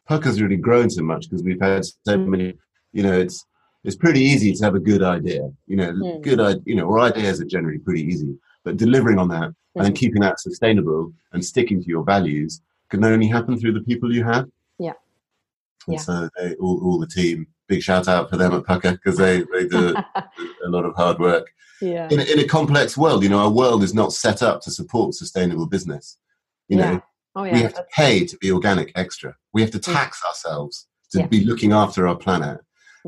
Pukka's 0.09 0.41
really 0.41 0.57
grown 0.57 0.89
so 0.89 1.03
much 1.03 1.29
because 1.29 1.43
we've 1.43 1.61
had 1.61 1.85
so 1.85 2.17
many, 2.17 2.55
you 2.91 3.03
know, 3.03 3.17
it's 3.17 3.45
it's 3.85 3.95
pretty 3.95 4.19
easy 4.19 4.53
to 4.53 4.63
have 4.65 4.75
a 4.75 4.79
good 4.79 5.03
idea. 5.03 5.49
You 5.67 5.77
know, 5.77 5.91
mm. 5.93 6.21
good 6.21 6.61
you 6.65 6.75
know, 6.75 6.85
or 6.85 6.99
ideas 6.99 7.39
are 7.39 7.45
generally 7.45 7.79
pretty 7.79 8.03
easy. 8.03 8.35
But 8.63 8.77
delivering 8.77 9.17
on 9.17 9.29
that 9.29 9.49
mm. 9.49 9.55
and 9.75 9.85
then 9.85 9.93
keeping 9.93 10.21
that 10.21 10.39
sustainable 10.39 11.13
and 11.33 11.43
sticking 11.43 11.81
to 11.81 11.87
your 11.87 12.03
values 12.03 12.61
can 12.89 13.03
only 13.03 13.27
happen 13.27 13.57
through 13.59 13.73
the 13.73 13.81
people 13.81 14.13
you 14.13 14.23
have. 14.23 14.47
Yeah. 14.77 14.93
And 15.87 15.95
yeah. 15.95 16.01
so 16.01 16.29
they, 16.37 16.55
all, 16.55 16.81
all 16.83 16.99
the 16.99 17.07
team, 17.07 17.47
big 17.67 17.81
shout 17.81 18.07
out 18.07 18.29
for 18.29 18.37
them 18.37 18.53
at 18.53 18.63
Pukka 18.63 18.91
because 18.91 19.17
they, 19.17 19.43
they 19.53 19.67
do 19.67 19.95
a 20.65 20.69
lot 20.69 20.85
of 20.85 20.95
hard 20.95 21.19
work. 21.19 21.47
Yeah. 21.81 22.07
In, 22.11 22.19
in 22.19 22.39
a 22.39 22.47
complex 22.47 22.97
world, 22.97 23.23
you 23.23 23.29
know, 23.29 23.39
our 23.39 23.49
world 23.49 23.83
is 23.83 23.93
not 23.93 24.11
set 24.11 24.43
up 24.43 24.61
to 24.61 24.71
support 24.71 25.13
sustainable 25.13 25.65
business. 25.65 26.17
You 26.67 26.77
yeah. 26.77 26.91
know, 26.91 27.01
Oh, 27.35 27.43
yeah, 27.43 27.53
we 27.53 27.61
have 27.61 27.73
to 27.75 27.85
pay 27.95 28.25
to 28.25 28.37
be 28.37 28.51
organic 28.51 28.91
extra. 28.95 29.35
We 29.53 29.61
have 29.61 29.71
to 29.71 29.79
tax 29.79 30.21
ourselves 30.25 30.87
to 31.11 31.19
yeah. 31.19 31.27
be 31.27 31.45
looking 31.45 31.71
after 31.71 32.07
our 32.07 32.15
planet. 32.15 32.59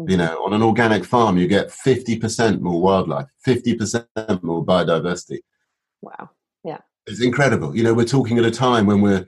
Mm-hmm. 0.01 0.11
You 0.11 0.17
know, 0.17 0.43
on 0.45 0.53
an 0.53 0.61
organic 0.61 1.05
farm, 1.05 1.37
you 1.37 1.47
get 1.47 1.69
50% 1.69 2.61
more 2.61 2.81
wildlife, 2.81 3.27
50% 3.45 4.43
more 4.43 4.65
biodiversity. 4.65 5.39
Wow. 6.01 6.29
Yeah. 6.63 6.79
It's 7.07 7.21
incredible. 7.21 7.75
You 7.75 7.83
know, 7.83 7.93
we're 7.93 8.05
talking 8.05 8.37
at 8.37 8.45
a 8.45 8.51
time 8.51 8.85
when 8.85 9.01
we're 9.01 9.25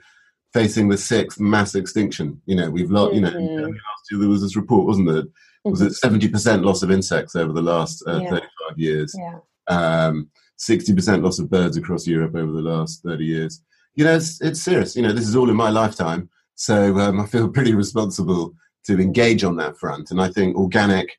facing 0.53 0.89
the 0.89 0.97
sixth 0.97 1.39
mass 1.39 1.75
extinction. 1.75 2.41
You 2.45 2.55
know, 2.55 2.69
we've 2.69 2.91
lost, 2.91 3.13
mm-hmm. 3.13 3.25
you 3.25 3.61
know, 3.61 3.67
last 3.67 4.11
year 4.11 4.19
there 4.19 4.29
was 4.29 4.41
this 4.41 4.55
report, 4.55 4.85
wasn't 4.85 5.09
there? 5.09 5.23
Was 5.65 5.81
it 5.81 5.93
70% 5.93 6.29
mm-hmm. 6.29 6.63
loss 6.63 6.83
of 6.83 6.91
insects 6.91 7.35
over 7.35 7.53
the 7.53 7.61
last 7.61 8.03
uh, 8.07 8.19
yeah. 8.19 8.29
35 8.29 8.77
years? 8.77 9.15
Yeah. 9.17 9.39
Um, 9.67 10.29
60% 10.59 11.23
loss 11.23 11.39
of 11.39 11.49
birds 11.49 11.77
across 11.77 12.05
Europe 12.05 12.35
over 12.35 12.51
the 12.51 12.61
last 12.61 13.01
30 13.03 13.25
years 13.25 13.61
you 13.95 14.03
know, 14.03 14.15
it's, 14.15 14.41
it's 14.41 14.61
serious. 14.61 14.95
You 14.95 15.03
know, 15.03 15.13
this 15.13 15.27
is 15.27 15.35
all 15.35 15.49
in 15.49 15.55
my 15.55 15.69
lifetime. 15.69 16.29
So 16.55 16.97
um, 16.99 17.19
I 17.19 17.25
feel 17.25 17.49
pretty 17.49 17.73
responsible 17.73 18.53
to 18.85 18.99
engage 18.99 19.43
on 19.43 19.55
that 19.57 19.77
front. 19.77 20.11
And 20.11 20.21
I 20.21 20.29
think 20.29 20.55
organic 20.55 21.17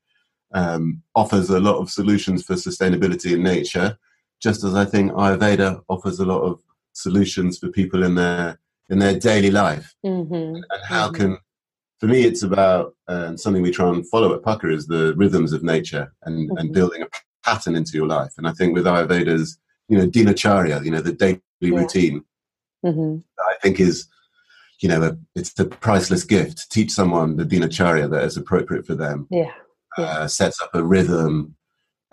um, 0.53 1.03
offers 1.15 1.51
a 1.51 1.61
lot 1.61 1.79
of 1.79 1.91
solutions 1.91 2.45
for 2.45 2.55
sustainability 2.55 3.33
in 3.33 3.43
nature, 3.43 3.99
just 4.41 4.65
as 4.65 4.75
I 4.75 4.85
think 4.85 5.13
Ayurveda 5.13 5.83
offers 5.89 6.21
a 6.21 6.27
lot 6.27 6.43
of 6.43 6.61
solutions 6.93 7.59
for 7.59 7.69
people 7.69 8.03
in 8.05 8.15
their 8.15 8.59
in 8.91 8.99
their 8.99 9.19
daily 9.19 9.51
life. 9.51 9.95
Mm-hmm. 10.05 10.57
And 10.57 10.83
how 10.87 11.09
mm-hmm. 11.09 11.17
can, 11.17 11.39
for 11.99 12.07
me, 12.07 12.25
it's 12.25 12.43
about 12.43 12.95
um, 13.09 13.39
something 13.39 13.63
we 13.63 13.71
try 13.71 13.89
and 13.89 14.09
follow 14.09 14.35
at 14.35 14.43
Pukka 14.43 14.73
is 14.73 14.87
the 14.87 15.15
rhythms 15.17 15.55
of 15.55 15.63
nature 15.63 16.13
and, 16.25 16.51
mm-hmm. 16.51 16.59
and 16.59 16.73
building 16.73 17.03
a 17.03 17.09
pattern 17.45 17.77
into 17.77 17.97
your 17.97 18.07
life. 18.07 18.33
And 18.37 18.47
I 18.47 18.53
think 18.53 18.75
with 18.75 18.85
Ayurveda's, 18.85 19.59
you 19.89 19.97
know, 19.97 20.07
dinacharya, 20.07 20.85
you 20.85 20.91
know, 20.91 21.01
the 21.01 21.13
daily 21.13 21.41
yeah. 21.61 21.79
routine, 21.79 22.25
mm-hmm. 22.85 23.19
I 23.41 23.55
think 23.63 23.81
is, 23.81 24.07
you 24.81 24.89
know, 24.89 25.03
a, 25.03 25.17
it's 25.35 25.59
a 25.59 25.65
priceless 25.65 26.25
gift 26.25 26.59
to 26.59 26.69
teach 26.71 26.91
someone 26.91 27.37
the 27.37 27.45
dinacharya 27.45 28.11
that 28.11 28.25
is 28.25 28.37
appropriate 28.37 28.87
for 28.87 28.95
them. 28.95 29.27
Yeah. 29.31 29.53
yeah. 29.99 30.05
Uh, 30.05 30.29
sets 30.29 30.61
up 30.61 30.75
a 30.75 30.83
rhythm 30.83 31.55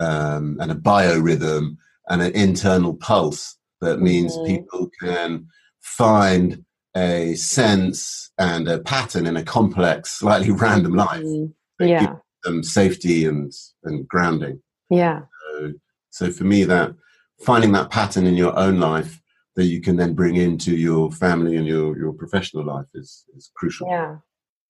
um, 0.00 0.58
and 0.60 0.70
a 0.70 0.74
biorhythm 0.74 1.76
and 2.08 2.22
an 2.22 2.32
internal 2.32 2.94
pulse 2.94 3.56
that 3.80 4.00
means 4.00 4.36
mm-hmm. 4.36 4.54
people 4.54 4.90
can 5.00 5.46
find 5.80 6.64
a 6.96 7.34
sense 7.34 8.30
and 8.38 8.68
a 8.68 8.78
pattern 8.80 9.26
in 9.26 9.36
a 9.36 9.42
complex, 9.42 10.18
slightly 10.18 10.50
random 10.52 10.94
life. 10.94 11.22
Mm-hmm. 11.22 11.86
Yeah. 11.86 12.14
them 12.44 12.62
safety 12.62 13.24
and, 13.24 13.52
and 13.82 14.06
grounding. 14.06 14.62
Yeah. 14.88 15.22
So, 15.50 15.72
so 16.10 16.30
for 16.30 16.44
me, 16.44 16.62
that 16.64 16.94
finding 17.40 17.72
that 17.72 17.90
pattern 17.90 18.26
in 18.26 18.34
your 18.34 18.56
own 18.56 18.78
life 18.78 19.21
that 19.56 19.66
you 19.66 19.80
can 19.80 19.96
then 19.96 20.14
bring 20.14 20.36
into 20.36 20.76
your 20.76 21.10
family 21.10 21.56
and 21.56 21.66
your, 21.66 21.96
your 21.96 22.12
professional 22.12 22.64
life 22.64 22.86
is, 22.94 23.24
is 23.36 23.50
crucial. 23.54 23.88
Yeah. 23.88 24.16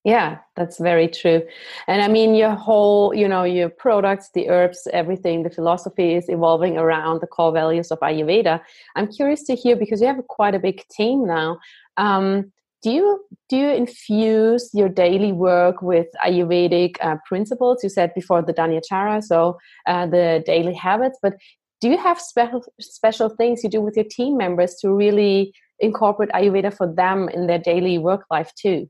Yeah, 0.04 0.38
that's 0.56 0.80
very 0.80 1.06
true. 1.06 1.42
And 1.86 2.02
I 2.02 2.08
mean, 2.08 2.34
your 2.34 2.56
whole, 2.56 3.14
you 3.14 3.28
know, 3.28 3.44
your 3.44 3.68
products, 3.68 4.30
the 4.34 4.48
herbs, 4.48 4.88
everything, 4.92 5.44
the 5.44 5.50
philosophy 5.50 6.14
is 6.14 6.28
evolving 6.28 6.76
around 6.76 7.20
the 7.20 7.28
core 7.28 7.52
values 7.52 7.92
of 7.92 8.00
Ayurveda. 8.00 8.60
I'm 8.96 9.06
curious 9.06 9.44
to 9.44 9.54
hear 9.54 9.76
because 9.76 10.00
you 10.00 10.08
have 10.08 10.26
quite 10.26 10.56
a 10.56 10.58
big 10.58 10.82
team 10.88 11.24
now. 11.24 11.60
Um, 11.98 12.52
do 12.82 12.90
you 12.90 13.24
do 13.48 13.56
you 13.56 13.70
infuse 13.70 14.70
your 14.74 14.88
daily 14.88 15.30
work 15.30 15.82
with 15.82 16.08
Ayurvedic 16.24 16.96
uh, 17.00 17.16
principles? 17.28 17.84
You 17.84 17.88
said 17.88 18.12
before 18.12 18.42
the 18.42 18.52
dinacharya, 18.52 19.22
so 19.22 19.56
uh, 19.86 20.06
the 20.06 20.42
daily 20.44 20.74
habits. 20.74 21.16
But 21.22 21.34
do 21.82 21.90
you 21.90 21.98
have 21.98 22.18
special 22.18 22.64
special 22.80 23.28
things 23.28 23.62
you 23.62 23.68
do 23.68 23.82
with 23.82 23.96
your 23.96 24.06
team 24.08 24.38
members 24.38 24.76
to 24.76 24.90
really 24.90 25.52
incorporate 25.80 26.30
Ayurveda 26.30 26.74
for 26.74 26.90
them 26.90 27.28
in 27.28 27.46
their 27.48 27.58
daily 27.58 27.98
work 27.98 28.24
life 28.30 28.52
too? 28.54 28.88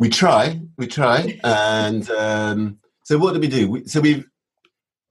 we 0.00 0.08
try, 0.08 0.58
we 0.78 0.86
try, 0.86 1.38
and 1.44 2.10
um, 2.10 2.78
so 3.04 3.18
what 3.18 3.34
do 3.34 3.40
we 3.40 3.48
do? 3.48 3.70
We, 3.70 3.84
so 3.84 4.00
we've 4.00 4.26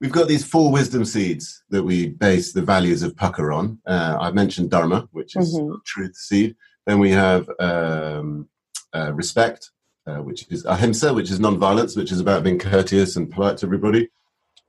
we've 0.02 0.12
got 0.12 0.28
these 0.28 0.44
four 0.44 0.72
wisdom 0.72 1.06
seeds 1.06 1.64
that 1.70 1.84
we 1.84 2.08
base 2.10 2.54
the 2.54 2.64
values 2.64 3.04
of 3.04 3.16
Pukka 3.16 3.56
on. 3.56 3.80
Uh, 3.86 4.18
I 4.20 4.32
mentioned 4.32 4.72
Dharma, 4.72 5.08
which 5.12 5.36
is 5.36 5.56
mm-hmm. 5.56 5.76
truth 5.86 6.16
seed. 6.16 6.56
Then 6.88 6.98
we 6.98 7.12
have 7.12 7.48
um, 7.60 8.50
uh, 8.92 9.14
respect, 9.14 9.70
uh, 10.08 10.18
which 10.18 10.48
is 10.50 10.66
ahimsa, 10.66 11.14
which 11.14 11.30
is 11.30 11.40
non-violence, 11.40 11.96
which 11.96 12.12
is 12.12 12.20
about 12.20 12.44
being 12.44 12.58
courteous 12.58 13.16
and 13.16 13.30
polite 13.30 13.58
to 13.58 13.68
everybody. 13.68 14.10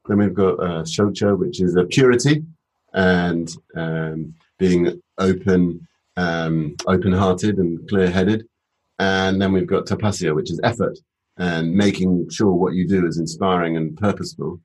Then 0.07 0.19
we've 0.19 0.35
got 0.35 0.55
uh, 0.61 0.83
shocha, 0.83 1.39
which 1.39 1.61
is 1.61 1.77
a 1.77 1.85
purity 1.85 2.45
and 2.93 3.51
um, 3.77 4.35
being 4.59 5.01
open, 5.19 5.87
um, 6.17 6.77
open-hearted 6.87 7.59
and 7.59 7.89
clear-headed. 7.89 8.47
And 8.99 9.41
then 9.41 9.53
we've 9.53 9.67
got 9.67 9.87
tapasya, 9.87 10.35
which 10.35 10.51
is 10.51 10.61
effort 10.65 10.99
and 11.41 11.75
making 11.75 12.29
sure 12.29 12.53
what 12.53 12.75
you 12.75 12.87
do 12.87 13.07
is 13.07 13.19
inspiring 13.19 13.77
and 13.77 13.97
purposeful. 13.97 14.61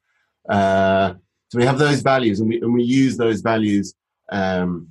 Uh, 0.50 1.14
so 1.50 1.58
we 1.58 1.66
have 1.66 1.80
those 1.80 2.02
values, 2.02 2.40
and 2.42 2.50
we 2.50 2.60
and 2.62 2.74
we 2.74 2.84
use 2.84 3.16
those 3.18 3.42
values 3.42 3.94
um, 4.32 4.90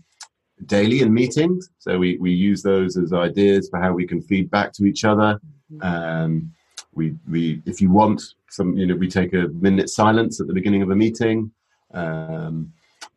daily 0.66 1.00
in 1.00 1.12
meetings. 1.12 1.68
So 1.78 1.98
we 1.98 2.16
we 2.18 2.32
use 2.32 2.62
those 2.62 2.96
as 2.96 3.12
ideas 3.12 3.68
for 3.68 3.80
how 3.80 3.92
we 3.92 4.06
can 4.06 4.20
feed 4.22 4.50
back 4.50 4.72
to 4.74 4.84
each 4.86 5.04
other. 5.04 5.40
Um, 5.82 6.52
we 6.94 7.14
we 7.28 7.62
if 7.66 7.80
you 7.82 7.90
want 7.90 8.22
some, 8.54 8.76
you 8.76 8.86
know, 8.86 8.94
we 8.94 9.08
take 9.08 9.34
a 9.34 9.48
minute 9.48 9.90
silence 9.90 10.40
at 10.40 10.46
the 10.46 10.54
beginning 10.54 10.82
of 10.82 10.90
a 10.90 10.96
meeting. 10.96 11.50
Um, 11.92 12.72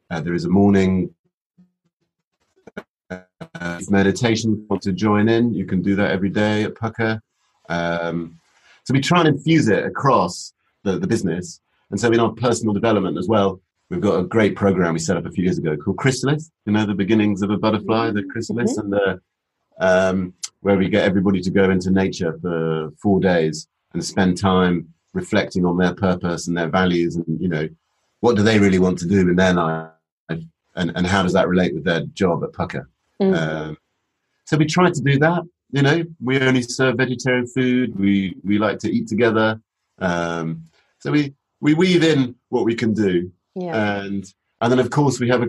uh, 0.09 0.21
there 0.21 0.33
is 0.33 0.45
a 0.45 0.49
morning 0.49 1.13
uh, 3.09 3.79
meditation 3.89 4.65
want 4.69 4.81
to 4.81 4.93
join 4.93 5.29
in, 5.29 5.53
you 5.53 5.65
can 5.65 5.81
do 5.81 5.95
that 5.95 6.11
every 6.11 6.29
day 6.29 6.63
at 6.63 6.73
Pukka. 6.73 7.19
Um, 7.69 8.39
so 8.83 8.93
we 8.93 9.01
try 9.01 9.19
and 9.19 9.29
infuse 9.29 9.67
it 9.67 9.85
across 9.85 10.53
the, 10.83 10.97
the 10.97 11.07
business. 11.07 11.61
And 11.91 11.99
so 11.99 12.11
in 12.11 12.19
our 12.19 12.31
personal 12.31 12.73
development 12.73 13.17
as 13.17 13.27
well, 13.27 13.61
we've 13.89 14.01
got 14.01 14.19
a 14.19 14.23
great 14.23 14.55
program 14.55 14.93
we 14.93 14.99
set 14.99 15.17
up 15.17 15.25
a 15.25 15.31
few 15.31 15.43
years 15.43 15.57
ago 15.57 15.77
called 15.77 15.97
Chrysalis. 15.97 16.51
You 16.65 16.73
know, 16.73 16.85
the 16.85 16.93
beginnings 16.93 17.41
of 17.41 17.49
a 17.49 17.57
butterfly, 17.57 18.11
the 18.11 18.23
chrysalis, 18.23 18.77
mm-hmm. 18.77 18.93
and 18.93 18.93
the 18.93 19.21
um, 19.79 20.33
where 20.61 20.77
we 20.77 20.89
get 20.89 21.03
everybody 21.03 21.41
to 21.41 21.51
go 21.51 21.69
into 21.69 21.91
nature 21.91 22.37
for 22.41 22.91
four 23.01 23.19
days 23.19 23.67
and 23.93 24.03
spend 24.03 24.37
time 24.37 24.93
reflecting 25.17 25.65
on 25.65 25.77
their 25.77 25.93
purpose 25.93 26.47
and 26.47 26.57
their 26.57 26.69
values 26.69 27.15
and 27.17 27.25
you 27.39 27.49
know 27.49 27.67
what 28.21 28.35
do 28.35 28.43
they 28.43 28.59
really 28.59 28.79
want 28.79 28.97
to 28.99 29.07
do 29.07 29.19
in 29.19 29.35
their 29.35 29.53
life 29.53 29.89
and, 30.29 30.91
and 30.95 31.05
how 31.05 31.21
does 31.23 31.33
that 31.33 31.47
relate 31.47 31.73
with 31.73 31.83
their 31.83 32.01
job 32.21 32.43
at 32.43 32.51
Pukka 32.51 32.85
Mm. 33.21 33.35
Um, 33.35 33.77
so 34.45 34.57
we 34.57 34.65
try 34.65 34.89
to 34.89 35.01
do 35.01 35.19
that. 35.19 35.43
You 35.71 35.81
know, 35.81 36.03
we 36.21 36.39
only 36.39 36.61
serve 36.61 36.97
vegetarian 36.97 37.47
food. 37.47 37.97
We 37.99 38.35
we 38.43 38.57
like 38.57 38.79
to 38.79 38.91
eat 38.91 39.07
together. 39.07 39.59
Um, 39.99 40.63
so 40.99 41.11
we 41.11 41.33
we 41.59 41.73
weave 41.73 42.03
in 42.03 42.35
what 42.49 42.63
we 42.63 42.75
can 42.75 42.93
do, 42.93 43.31
yeah. 43.55 44.01
and 44.01 44.25
and 44.61 44.71
then 44.71 44.79
of 44.79 44.89
course 44.89 45.19
we 45.19 45.27
have 45.29 45.43
a 45.43 45.47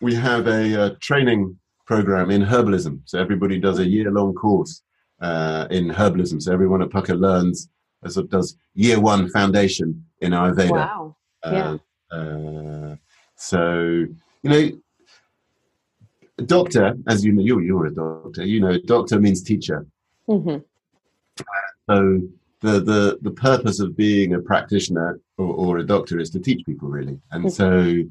we 0.00 0.14
have 0.14 0.46
a, 0.46 0.72
a 0.72 0.80
uh, 0.80 0.94
training 1.00 1.56
program 1.86 2.30
in 2.30 2.42
herbalism. 2.42 3.00
So 3.04 3.20
everybody 3.20 3.58
does 3.58 3.78
a 3.78 3.86
year 3.86 4.10
long 4.10 4.34
course 4.34 4.82
uh, 5.20 5.68
in 5.70 5.88
herbalism. 5.88 6.42
So 6.42 6.52
everyone 6.52 6.82
at 6.82 6.88
Pukka 6.88 7.18
learns, 7.18 7.68
uh, 8.04 8.20
it 8.20 8.30
does 8.30 8.56
year 8.74 9.00
one 9.00 9.28
foundation 9.30 10.04
in 10.20 10.32
Ayurveda. 10.32 10.70
Wow. 10.70 11.16
Yeah. 11.44 11.76
Uh, 12.12 12.16
uh, 12.16 12.96
so 13.36 14.06
you 14.42 14.50
know 14.50 14.70
doctor, 16.46 16.96
as 17.06 17.24
you 17.24 17.32
know, 17.32 17.42
you're, 17.42 17.62
you're 17.62 17.86
a 17.86 17.94
doctor. 17.94 18.44
You 18.44 18.60
know, 18.60 18.78
doctor 18.78 19.20
means 19.20 19.42
teacher. 19.42 19.86
Mm-hmm. 20.28 20.58
So 21.88 22.22
the, 22.60 22.80
the 22.80 23.18
the 23.22 23.30
purpose 23.30 23.80
of 23.80 23.96
being 23.96 24.34
a 24.34 24.40
practitioner 24.40 25.20
or, 25.38 25.46
or 25.46 25.78
a 25.78 25.86
doctor 25.86 26.18
is 26.18 26.30
to 26.30 26.38
teach 26.38 26.64
people, 26.66 26.88
really. 26.88 27.18
And 27.32 27.46
mm-hmm. 27.46 27.48
so 27.48 28.08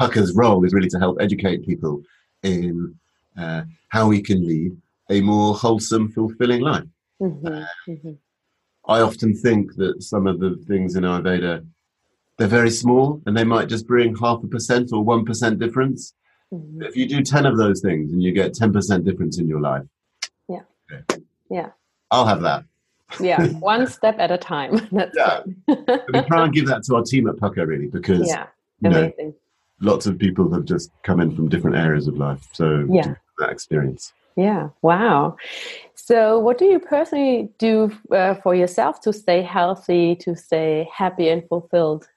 Pukka's 0.00 0.34
role 0.34 0.64
is 0.64 0.72
really 0.72 0.88
to 0.88 0.98
help 0.98 1.18
educate 1.20 1.66
people 1.66 2.02
in 2.42 2.94
uh, 3.36 3.62
how 3.88 4.08
we 4.08 4.22
can 4.22 4.46
lead 4.46 4.76
a 5.10 5.20
more 5.20 5.54
wholesome, 5.54 6.10
fulfilling 6.12 6.60
life. 6.60 6.84
Mm-hmm. 7.20 7.46
Uh. 7.46 8.12
I 8.90 9.00
often 9.02 9.34
think 9.34 9.76
that 9.76 10.02
some 10.02 10.26
of 10.26 10.40
the 10.40 10.56
things 10.66 10.96
in 10.96 11.04
Ayurveda 11.04 11.64
they're 12.40 12.48
very 12.48 12.70
small 12.70 13.20
and 13.26 13.36
they 13.36 13.44
might 13.44 13.68
just 13.68 13.86
bring 13.86 14.16
half 14.16 14.42
a 14.42 14.46
percent 14.46 14.94
or 14.94 15.04
one 15.04 15.26
percent 15.26 15.58
difference. 15.58 16.14
Mm-hmm. 16.52 16.82
If 16.82 16.96
you 16.96 17.06
do 17.06 17.22
10 17.22 17.44
of 17.44 17.58
those 17.58 17.82
things 17.82 18.12
and 18.12 18.22
you 18.22 18.32
get 18.32 18.54
10% 18.54 19.04
difference 19.04 19.38
in 19.38 19.46
your 19.46 19.60
life. 19.60 19.84
Yeah. 20.48 20.62
Okay. 20.90 21.22
Yeah. 21.50 21.68
I'll 22.10 22.26
have 22.26 22.40
that. 22.40 22.64
yeah, 23.20 23.46
one 23.60 23.86
step 23.86 24.18
at 24.18 24.30
a 24.30 24.38
time. 24.38 24.88
That's 24.92 25.14
yeah. 25.14 25.42
we 25.66 26.22
try 26.22 26.44
and 26.44 26.52
give 26.52 26.66
that 26.68 26.82
to 26.84 26.96
our 26.96 27.02
team 27.02 27.28
at 27.28 27.36
Pukka 27.36 27.66
really 27.66 27.88
because 27.88 28.26
yeah, 28.26 28.46
amazing. 28.82 29.12
You 29.18 29.24
know, 29.26 29.34
lots 29.92 30.06
of 30.06 30.18
people 30.18 30.50
have 30.54 30.64
just 30.64 30.90
come 31.02 31.20
in 31.20 31.36
from 31.36 31.48
different 31.48 31.76
areas 31.76 32.08
of 32.08 32.16
life. 32.16 32.42
So 32.52 32.86
yeah, 32.90 33.14
that 33.38 33.50
experience. 33.50 34.14
Yeah. 34.36 34.70
Wow. 34.82 35.36
So, 35.94 36.38
what 36.38 36.58
do 36.58 36.64
you 36.64 36.78
personally 36.78 37.50
do 37.58 37.92
uh, 38.10 38.34
for 38.34 38.54
yourself 38.54 39.00
to 39.02 39.12
stay 39.12 39.42
healthy, 39.42 40.16
to 40.16 40.34
stay 40.34 40.88
happy 40.92 41.28
and 41.28 41.46
fulfilled? 41.48 42.08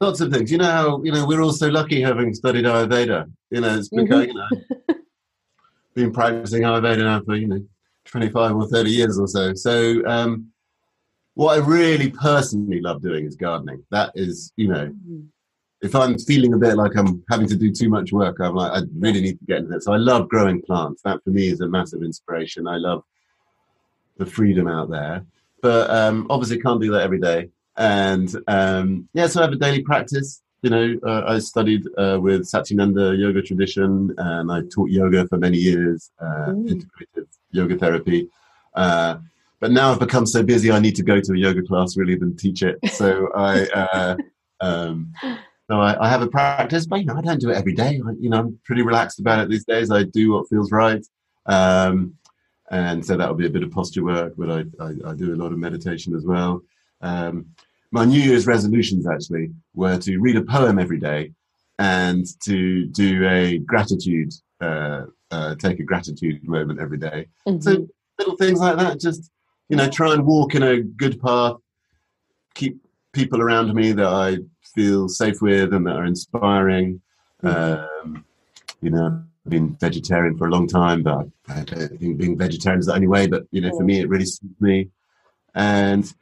lots 0.00 0.20
of 0.20 0.32
things. 0.32 0.50
You 0.50 0.58
know 0.58 0.70
how 0.70 1.02
you 1.02 1.12
know 1.12 1.26
we're 1.26 1.42
all 1.42 1.52
so 1.52 1.68
lucky 1.68 2.00
having 2.00 2.34
studied 2.34 2.64
Ayurveda. 2.64 3.30
You 3.50 3.60
know, 3.60 3.78
it's 3.78 3.88
because 3.88 4.26
mm-hmm. 4.26 4.54
you 4.56 4.74
know 4.88 4.94
been 5.94 6.12
practicing 6.12 6.62
Ayurveda 6.62 6.98
now 6.98 7.22
for 7.22 7.36
you 7.36 7.48
know 7.48 7.64
twenty 8.04 8.28
five 8.28 8.54
or 8.54 8.66
thirty 8.68 8.90
years 8.90 9.18
or 9.18 9.26
so. 9.26 9.54
So 9.54 10.02
um, 10.06 10.48
what 11.34 11.58
I 11.58 11.64
really 11.64 12.10
personally 12.10 12.80
love 12.80 13.02
doing 13.02 13.26
is 13.26 13.36
gardening. 13.36 13.84
That 13.90 14.12
is, 14.14 14.52
you 14.56 14.68
know, 14.68 14.86
mm-hmm. 14.86 15.20
If 15.80 15.94
I'm 15.94 16.18
feeling 16.18 16.54
a 16.54 16.58
bit 16.58 16.76
like 16.76 16.96
I'm 16.96 17.22
having 17.30 17.48
to 17.48 17.56
do 17.56 17.72
too 17.72 17.88
much 17.88 18.12
work, 18.12 18.40
I'm 18.40 18.54
like 18.54 18.72
I 18.72 18.82
really 18.98 19.20
need 19.20 19.38
to 19.38 19.44
get 19.46 19.58
into 19.58 19.76
it. 19.76 19.82
So 19.82 19.92
I 19.92 19.96
love 19.96 20.28
growing 20.28 20.60
plants. 20.62 21.02
That 21.02 21.22
for 21.22 21.30
me 21.30 21.48
is 21.48 21.60
a 21.60 21.68
massive 21.68 22.02
inspiration. 22.02 22.66
I 22.66 22.76
love 22.76 23.04
the 24.16 24.26
freedom 24.26 24.66
out 24.66 24.90
there, 24.90 25.24
but 25.62 25.88
um, 25.90 26.26
obviously 26.28 26.60
can't 26.60 26.80
do 26.80 26.90
that 26.92 27.02
every 27.02 27.20
day 27.20 27.50
and 27.78 28.34
um, 28.48 29.08
yeah, 29.14 29.28
so 29.28 29.40
I 29.40 29.44
have 29.44 29.52
a 29.52 29.56
daily 29.56 29.82
practice. 29.82 30.42
You 30.62 30.70
know, 30.70 30.98
uh, 31.06 31.22
I 31.26 31.38
studied 31.38 31.86
uh, 31.96 32.18
with 32.20 32.42
Satyananda 32.42 33.16
yoga 33.16 33.40
tradition, 33.40 34.12
and 34.18 34.50
I 34.50 34.62
taught 34.74 34.90
yoga 34.90 35.26
for 35.28 35.38
many 35.38 35.56
years, 35.56 36.10
uh, 36.20 36.52
integrative 36.52 37.28
yoga 37.52 37.78
therapy. 37.78 38.28
Uh, 38.74 39.18
but 39.60 39.70
now 39.70 39.92
I've 39.92 40.00
become 40.00 40.26
so 40.26 40.42
busy, 40.42 40.70
I 40.70 40.80
need 40.80 40.96
to 40.96 41.02
go 41.02 41.20
to 41.20 41.32
a 41.32 41.36
yoga 41.36 41.62
class 41.62 41.96
really 41.96 42.16
than 42.16 42.36
teach 42.36 42.62
it. 42.62 42.78
So 42.92 43.28
I, 43.34 43.66
uh, 43.74 44.16
um, 44.60 45.12
so 45.70 45.80
I, 45.80 46.06
I, 46.06 46.08
have 46.08 46.22
a 46.22 46.28
practice, 46.28 46.86
but 46.86 47.00
you 47.00 47.04
know, 47.04 47.16
I 47.16 47.20
don't 47.20 47.40
do 47.40 47.50
it 47.50 47.56
every 47.56 47.74
day. 47.74 48.00
I, 48.06 48.12
you 48.18 48.30
know, 48.30 48.38
I'm 48.38 48.58
pretty 48.64 48.82
relaxed 48.82 49.20
about 49.20 49.40
it 49.40 49.50
these 49.50 49.64
days. 49.64 49.90
I 49.90 50.04
do 50.04 50.32
what 50.32 50.48
feels 50.48 50.72
right. 50.72 51.04
Um, 51.46 52.14
and 52.70 53.04
so 53.04 53.16
that'll 53.16 53.34
be 53.34 53.46
a 53.46 53.50
bit 53.50 53.62
of 53.62 53.70
posture 53.70 54.04
work, 54.04 54.34
but 54.36 54.50
I, 54.50 54.64
I, 54.82 55.10
I 55.10 55.14
do 55.14 55.34
a 55.34 55.36
lot 55.36 55.52
of 55.52 55.58
meditation 55.58 56.14
as 56.14 56.24
well. 56.24 56.62
Um, 57.00 57.46
my 57.90 58.04
New 58.04 58.20
Year's 58.20 58.46
resolutions 58.46 59.06
actually 59.06 59.50
were 59.74 59.98
to 59.98 60.18
read 60.18 60.36
a 60.36 60.42
poem 60.42 60.78
every 60.78 60.98
day 60.98 61.32
and 61.78 62.26
to 62.44 62.86
do 62.86 63.26
a 63.26 63.58
gratitude, 63.58 64.32
uh, 64.60 65.04
uh, 65.30 65.54
take 65.56 65.80
a 65.80 65.84
gratitude 65.84 66.46
moment 66.46 66.80
every 66.80 66.98
day. 66.98 67.28
Mm-hmm. 67.46 67.60
So 67.60 67.88
little 68.18 68.36
things 68.36 68.58
like 68.58 68.76
that, 68.78 69.00
just 69.00 69.30
you 69.68 69.76
know, 69.76 69.88
try 69.88 70.14
and 70.14 70.26
walk 70.26 70.54
in 70.54 70.62
a 70.62 70.80
good 70.80 71.20
path, 71.20 71.56
keep 72.54 72.78
people 73.12 73.40
around 73.40 73.72
me 73.74 73.92
that 73.92 74.06
I 74.06 74.38
feel 74.74 75.08
safe 75.08 75.40
with 75.40 75.72
and 75.72 75.86
that 75.86 75.96
are 75.96 76.04
inspiring. 76.04 77.00
Mm-hmm. 77.42 78.06
Um, 78.08 78.24
you 78.80 78.90
know, 78.90 79.22
I've 79.46 79.50
been 79.50 79.76
vegetarian 79.76 80.36
for 80.36 80.46
a 80.46 80.50
long 80.50 80.66
time, 80.66 81.02
but 81.02 81.26
I 81.48 81.62
don't 81.64 81.98
think 81.98 82.18
being 82.18 82.38
vegetarian 82.38 82.80
is 82.80 82.86
the 82.86 82.94
only 82.94 83.06
way. 83.06 83.26
But 83.26 83.44
you 83.50 83.60
know, 83.60 83.70
for 83.70 83.84
me, 83.84 84.00
it 84.00 84.08
really 84.08 84.26
suits 84.26 84.60
me. 84.60 84.88
And 85.54 86.12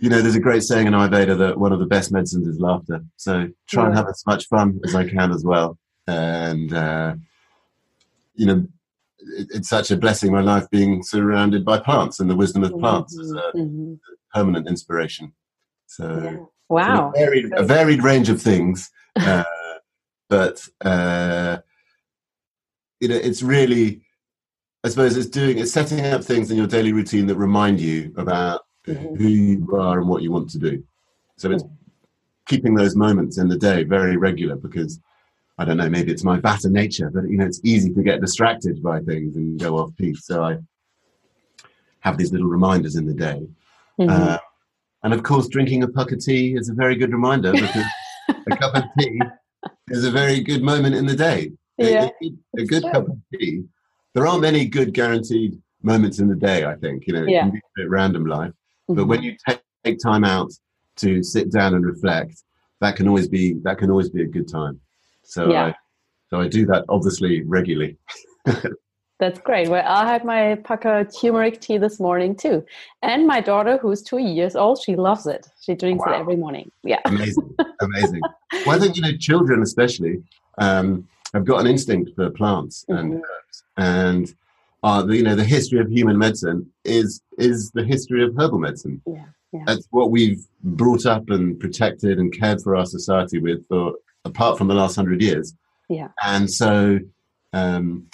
you 0.00 0.08
know, 0.08 0.22
there's 0.22 0.34
a 0.34 0.40
great 0.40 0.62
saying 0.62 0.86
in 0.86 0.94
Ayurveda 0.94 1.36
that 1.38 1.58
one 1.58 1.72
of 1.72 1.78
the 1.78 1.86
best 1.86 2.10
medicines 2.10 2.48
is 2.48 2.58
laughter. 2.58 3.04
So 3.16 3.48
try 3.68 3.82
yeah. 3.82 3.88
and 3.88 3.96
have 3.96 4.08
as 4.08 4.24
much 4.26 4.46
fun 4.46 4.80
as 4.84 4.94
I 4.94 5.06
can 5.06 5.30
as 5.30 5.44
well. 5.44 5.78
And, 6.06 6.72
uh, 6.72 7.16
you 8.34 8.46
know, 8.46 8.66
it, 9.36 9.48
it's 9.50 9.68
such 9.68 9.90
a 9.90 9.98
blessing 9.98 10.32
my 10.32 10.40
life 10.40 10.68
being 10.70 11.02
surrounded 11.02 11.66
by 11.66 11.78
plants 11.78 12.18
and 12.18 12.30
the 12.30 12.34
wisdom 12.34 12.64
of 12.64 12.72
plants 12.78 13.14
mm-hmm. 13.14 13.24
as 13.24 13.30
a 13.32 13.58
mm-hmm. 13.58 13.94
permanent 14.32 14.66
inspiration. 14.66 15.34
So, 15.86 16.20
yeah. 16.22 16.44
Wow, 16.70 17.12
a 17.14 17.18
varied, 17.18 17.52
a 17.52 17.62
varied, 17.62 18.02
range 18.02 18.28
of 18.28 18.40
things, 18.40 18.90
uh, 19.16 19.44
but 20.28 20.66
uh, 20.82 21.58
you 23.00 23.08
know, 23.08 23.16
it's 23.16 23.42
really, 23.42 24.02
I 24.84 24.88
suppose, 24.90 25.16
it's 25.16 25.28
doing, 25.28 25.58
it's 25.58 25.72
setting 25.72 26.00
up 26.06 26.22
things 26.22 26.50
in 26.50 26.56
your 26.56 26.66
daily 26.66 26.92
routine 26.92 27.26
that 27.26 27.36
remind 27.36 27.80
you 27.80 28.12
about 28.16 28.62
mm-hmm. 28.86 29.14
who 29.16 29.26
you 29.26 29.76
are 29.76 29.98
and 29.98 30.08
what 30.08 30.22
you 30.22 30.30
want 30.30 30.50
to 30.50 30.58
do. 30.58 30.84
So 31.36 31.50
it's 31.50 31.64
keeping 32.46 32.74
those 32.74 32.94
moments 32.94 33.38
in 33.38 33.48
the 33.48 33.56
day 33.56 33.84
very 33.84 34.16
regular 34.16 34.56
because 34.56 35.00
I 35.56 35.64
don't 35.64 35.76
know, 35.76 35.88
maybe 35.88 36.10
it's 36.12 36.24
my 36.24 36.38
Vata 36.40 36.70
nature, 36.70 37.10
but 37.10 37.28
you 37.28 37.36
know, 37.36 37.46
it's 37.46 37.60
easy 37.64 37.92
to 37.92 38.02
get 38.02 38.20
distracted 38.20 38.82
by 38.82 39.00
things 39.00 39.36
and 39.36 39.58
go 39.58 39.78
off 39.78 39.96
piece. 39.96 40.24
So 40.24 40.42
I 40.42 40.58
have 42.00 42.16
these 42.16 42.32
little 42.32 42.48
reminders 42.48 42.96
in 42.96 43.06
the 43.06 43.14
day. 43.14 43.46
Mm-hmm. 43.98 44.10
Uh, 44.10 44.38
and 45.02 45.12
of 45.14 45.22
course, 45.22 45.48
drinking 45.48 45.82
a 45.82 45.88
Pukka 45.88 46.22
tea 46.22 46.54
is 46.54 46.68
a 46.68 46.74
very 46.74 46.96
good 46.96 47.12
reminder 47.12 47.52
because 47.52 47.84
a 48.28 48.56
cup 48.56 48.74
of 48.74 48.84
tea 48.98 49.20
is 49.88 50.04
a 50.04 50.10
very 50.10 50.40
good 50.40 50.62
moment 50.62 50.94
in 50.94 51.06
the 51.06 51.16
day. 51.16 51.52
Yeah, 51.78 52.10
a, 52.22 52.26
a, 52.26 52.62
a 52.62 52.64
good 52.66 52.82
cup 52.82 53.08
of 53.08 53.16
tea. 53.32 53.62
There 54.14 54.26
aren't 54.26 54.42
many 54.42 54.66
good 54.66 54.92
guaranteed 54.92 55.60
moments 55.82 56.18
in 56.18 56.28
the 56.28 56.34
day, 56.34 56.64
I 56.64 56.74
think. 56.76 57.06
You 57.06 57.14
know, 57.14 57.22
it 57.22 57.30
can 57.30 57.50
be 57.50 57.58
a 57.58 57.82
bit 57.82 57.90
random 57.90 58.26
life. 58.26 58.50
Mm-hmm. 58.50 58.94
But 58.94 59.06
when 59.06 59.22
you 59.22 59.36
take, 59.48 59.60
take 59.84 59.98
time 59.98 60.24
out 60.24 60.52
to 60.96 61.22
sit 61.22 61.50
down 61.50 61.74
and 61.74 61.86
reflect, 61.86 62.42
that 62.80 62.96
can 62.96 63.08
always 63.08 63.28
be 63.28 63.54
that 63.62 63.78
can 63.78 63.90
always 63.90 64.10
be 64.10 64.22
a 64.22 64.26
good 64.26 64.48
time. 64.48 64.80
So 65.22 65.50
yeah. 65.50 65.66
I, 65.66 65.74
so 66.28 66.40
I 66.40 66.48
do 66.48 66.66
that 66.66 66.84
obviously 66.88 67.42
regularly. 67.42 67.96
That's 69.20 69.38
great. 69.38 69.68
Well, 69.68 69.84
I 69.86 70.10
had 70.10 70.24
my 70.24 70.58
Pukka 70.62 71.14
turmeric 71.20 71.60
tea 71.60 71.76
this 71.76 72.00
morning 72.00 72.34
too, 72.34 72.64
and 73.02 73.26
my 73.26 73.42
daughter, 73.42 73.76
who's 73.76 74.00
two 74.00 74.16
years 74.16 74.56
old, 74.56 74.80
she 74.82 74.96
loves 74.96 75.26
it. 75.26 75.46
She 75.60 75.74
drinks 75.74 76.06
wow. 76.06 76.14
it 76.14 76.20
every 76.20 76.36
morning. 76.36 76.72
Yeah, 76.82 77.00
amazing, 77.04 77.54
amazing. 77.82 78.22
well, 78.64 78.76
I 78.76 78.78
think 78.78 78.96
you 78.96 79.02
know, 79.02 79.14
children 79.18 79.60
especially 79.62 80.22
um, 80.56 81.06
have 81.34 81.44
got 81.44 81.60
an 81.60 81.66
instinct 81.66 82.12
for 82.16 82.30
plants 82.30 82.86
mm-hmm. 82.88 82.98
and 82.98 83.14
herbs, 83.16 83.64
and 83.76 84.34
uh, 84.82 85.02
the, 85.02 85.18
you 85.18 85.22
know, 85.22 85.36
the 85.36 85.44
history 85.44 85.80
of 85.80 85.90
human 85.90 86.16
medicine 86.16 86.72
is 86.86 87.20
is 87.36 87.70
the 87.72 87.84
history 87.84 88.24
of 88.24 88.34
herbal 88.38 88.58
medicine. 88.58 89.02
Yeah, 89.06 89.26
yeah. 89.52 89.64
That's 89.66 89.86
what 89.90 90.10
we've 90.10 90.42
brought 90.64 91.04
up 91.04 91.28
and 91.28 91.60
protected 91.60 92.18
and 92.18 92.32
cared 92.32 92.62
for 92.62 92.74
our 92.74 92.86
society 92.86 93.38
with 93.38 93.68
for 93.68 93.96
apart 94.24 94.56
from 94.56 94.68
the 94.68 94.74
last 94.74 94.96
hundred 94.96 95.20
years. 95.20 95.54
Yeah, 95.90 96.08
and 96.24 96.50
so. 96.50 97.00
Um, 97.52 98.06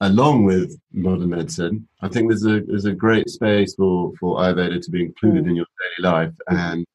along 0.00 0.44
with 0.44 0.78
modern 0.92 1.30
medicine, 1.30 1.88
I 2.02 2.08
think 2.08 2.28
there's 2.28 2.44
a 2.44 2.60
there's 2.60 2.84
a 2.84 2.92
great 2.92 3.28
space 3.28 3.74
for 3.74 4.12
for 4.20 4.38
Ayurveda 4.38 4.82
to 4.82 4.90
be 4.90 5.04
included 5.04 5.44
mm. 5.44 5.50
in 5.50 5.56
your 5.56 5.66
daily 5.80 6.10
life, 6.10 6.32
and 6.48 6.86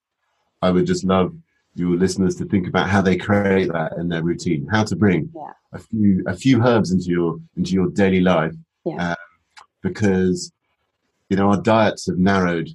I 0.62 0.72
would 0.72 0.86
just 0.86 1.04
love 1.04 1.36
your 1.76 1.96
listeners 1.96 2.36
to 2.36 2.46
think 2.46 2.68
about 2.68 2.90
how 2.90 3.02
they 3.02 3.16
create 3.16 3.72
that 3.72 3.94
in 3.98 4.10
their 4.10 4.24
routine, 4.24 4.68
how 4.72 4.84
to 4.84 4.96
bring 4.96 5.32
yeah. 5.34 5.52
a 5.74 5.80
few 5.80 6.24
a 6.28 6.36
few 6.36 6.62
herbs 6.64 6.92
into 6.92 7.06
your 7.06 7.40
into 7.58 7.72
your 7.72 7.90
daily 7.90 8.22
life, 8.22 8.54
yeah. 8.86 9.12
um, 9.12 9.16
because 9.82 10.52
you 11.30 11.38
know 11.38 11.50
our 11.50 11.62
diets 11.62 12.08
have 12.08 12.18
narrowed 12.18 12.70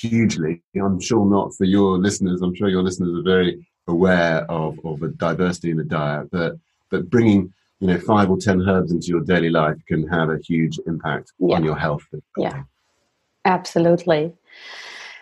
hugely. 0.00 0.62
I'm 0.76 1.00
sure 1.00 1.24
not 1.24 1.54
for 1.54 1.64
your 1.64 1.98
listeners. 1.98 2.42
I'm 2.42 2.54
sure 2.54 2.68
your 2.68 2.82
listeners 2.82 3.18
are 3.18 3.22
very 3.22 3.66
aware 3.88 4.50
of 4.50 4.78
of 4.84 5.02
a 5.02 5.08
diversity 5.08 5.70
in 5.70 5.78
the 5.78 5.84
diet, 5.84 6.28
but 6.30 6.56
but 6.90 7.08
bringing 7.08 7.52
you 7.82 7.88
know 7.88 7.98
five 7.98 8.30
or 8.30 8.38
ten 8.38 8.62
herbs 8.68 8.92
into 8.92 9.08
your 9.08 9.22
daily 9.22 9.50
life 9.50 9.76
can 9.88 10.06
have 10.06 10.30
a 10.30 10.38
huge 10.38 10.78
impact 10.86 11.32
yeah. 11.40 11.56
on 11.56 11.64
your 11.64 11.76
health. 11.76 12.06
Yeah. 12.38 12.62
Absolutely. 13.44 14.32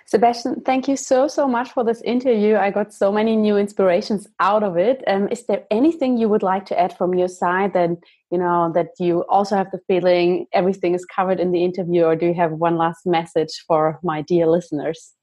Sebastian 0.04 0.60
thank 0.60 0.86
you 0.86 0.96
so 0.96 1.26
so 1.26 1.48
much 1.48 1.72
for 1.72 1.84
this 1.84 2.02
interview. 2.02 2.56
I 2.56 2.70
got 2.70 2.92
so 2.92 3.10
many 3.10 3.34
new 3.34 3.56
inspirations 3.56 4.28
out 4.40 4.62
of 4.62 4.76
it. 4.76 5.02
Um, 5.06 5.28
is 5.28 5.46
there 5.46 5.64
anything 5.70 6.18
you 6.18 6.28
would 6.28 6.42
like 6.42 6.66
to 6.66 6.78
add 6.78 6.94
from 6.98 7.14
your 7.14 7.28
side 7.28 7.72
that 7.72 7.90
you 8.30 8.36
know 8.36 8.70
that 8.74 8.88
you 8.98 9.24
also 9.30 9.56
have 9.56 9.70
the 9.70 9.80
feeling 9.86 10.46
everything 10.52 10.94
is 10.94 11.06
covered 11.06 11.40
in 11.40 11.52
the 11.52 11.64
interview 11.64 12.02
or 12.04 12.14
do 12.14 12.26
you 12.26 12.34
have 12.34 12.52
one 12.52 12.76
last 12.76 13.06
message 13.06 13.64
for 13.66 13.98
my 14.02 14.20
dear 14.20 14.46
listeners? 14.46 15.14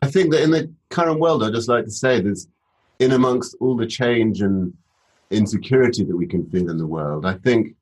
I 0.00 0.06
think 0.06 0.30
that 0.30 0.42
in 0.42 0.52
the 0.52 0.70
current 0.90 1.18
world 1.18 1.42
i'd 1.42 1.52
just 1.52 1.68
like 1.68 1.84
to 1.84 1.90
say 1.90 2.20
there's 2.20 2.46
in 3.00 3.10
amongst 3.12 3.56
all 3.60 3.76
the 3.76 3.86
change 3.86 4.40
and 4.40 4.72
insecurity 5.30 6.04
that 6.04 6.16
we 6.16 6.26
can 6.26 6.48
feel 6.50 6.70
in 6.70 6.78
the 6.78 6.86
world, 6.86 7.26
I 7.26 7.34
think 7.34 7.74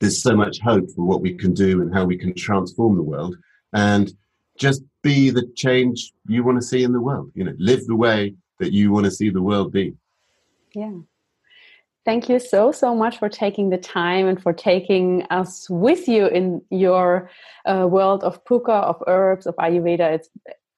there's 0.00 0.22
so 0.22 0.36
much 0.36 0.60
hope 0.60 0.88
for 0.94 1.04
what 1.04 1.20
we 1.20 1.34
can 1.34 1.52
do 1.52 1.82
and 1.82 1.92
how 1.92 2.04
we 2.04 2.16
can 2.16 2.34
transform 2.34 2.96
the 2.96 3.02
world 3.02 3.36
and 3.72 4.12
just 4.58 4.82
be 5.02 5.30
the 5.30 5.46
change 5.56 6.12
you 6.28 6.44
want 6.44 6.60
to 6.60 6.66
see 6.66 6.84
in 6.84 6.92
the 6.92 7.00
world. 7.00 7.30
You 7.34 7.44
know, 7.44 7.54
live 7.58 7.86
the 7.86 7.96
way 7.96 8.34
that 8.60 8.72
you 8.72 8.92
want 8.92 9.04
to 9.04 9.10
see 9.10 9.30
the 9.30 9.42
world 9.42 9.72
be. 9.72 9.94
Yeah. 10.74 10.92
Thank 12.04 12.28
you 12.28 12.38
so, 12.38 12.70
so 12.70 12.94
much 12.94 13.18
for 13.18 13.30
taking 13.30 13.70
the 13.70 13.78
time 13.78 14.26
and 14.26 14.40
for 14.40 14.52
taking 14.52 15.22
us 15.30 15.68
with 15.70 16.06
you 16.06 16.26
in 16.26 16.60
your 16.70 17.30
uh, 17.64 17.86
world 17.88 18.22
of 18.22 18.44
Pukka, 18.44 18.82
of 18.82 19.02
herbs, 19.06 19.46
of 19.46 19.56
Ayurveda. 19.56 20.14
It's 20.14 20.28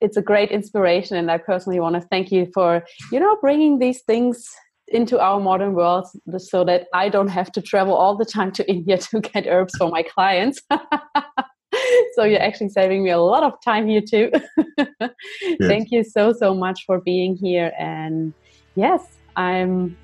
it's 0.02 0.18
a 0.18 0.22
great 0.22 0.50
inspiration, 0.50 1.16
and 1.16 1.30
I 1.30 1.38
personally 1.38 1.80
want 1.80 1.94
to 1.94 2.02
thank 2.02 2.30
you 2.30 2.48
for 2.54 2.84
you 3.10 3.18
know 3.18 3.36
bringing 3.40 3.78
these 3.78 4.02
things 4.02 4.46
into 4.88 5.18
our 5.18 5.40
modern 5.40 5.74
world 5.74 6.06
so 6.38 6.64
that 6.64 6.86
I 6.94 7.08
don't 7.08 7.28
have 7.28 7.50
to 7.52 7.62
travel 7.62 7.94
all 7.94 8.16
the 8.16 8.24
time 8.24 8.52
to 8.52 8.70
India 8.70 8.98
to 8.98 9.20
get 9.20 9.46
herbs 9.46 9.74
for 9.76 9.88
my 9.88 10.02
clients. 10.02 10.60
so 12.14 12.24
you're 12.24 12.42
actually 12.42 12.68
saving 12.70 13.02
me 13.02 13.10
a 13.10 13.18
lot 13.18 13.42
of 13.42 13.52
time 13.64 13.86
here 13.86 14.02
too. 14.02 14.30
yes. 14.78 15.10
Thank 15.60 15.90
you 15.90 16.04
so 16.04 16.32
so 16.32 16.54
much 16.54 16.84
for 16.86 17.00
being 17.00 17.36
here 17.36 17.72
and 17.78 18.32
yes, 18.74 19.02
I'm 19.36 19.96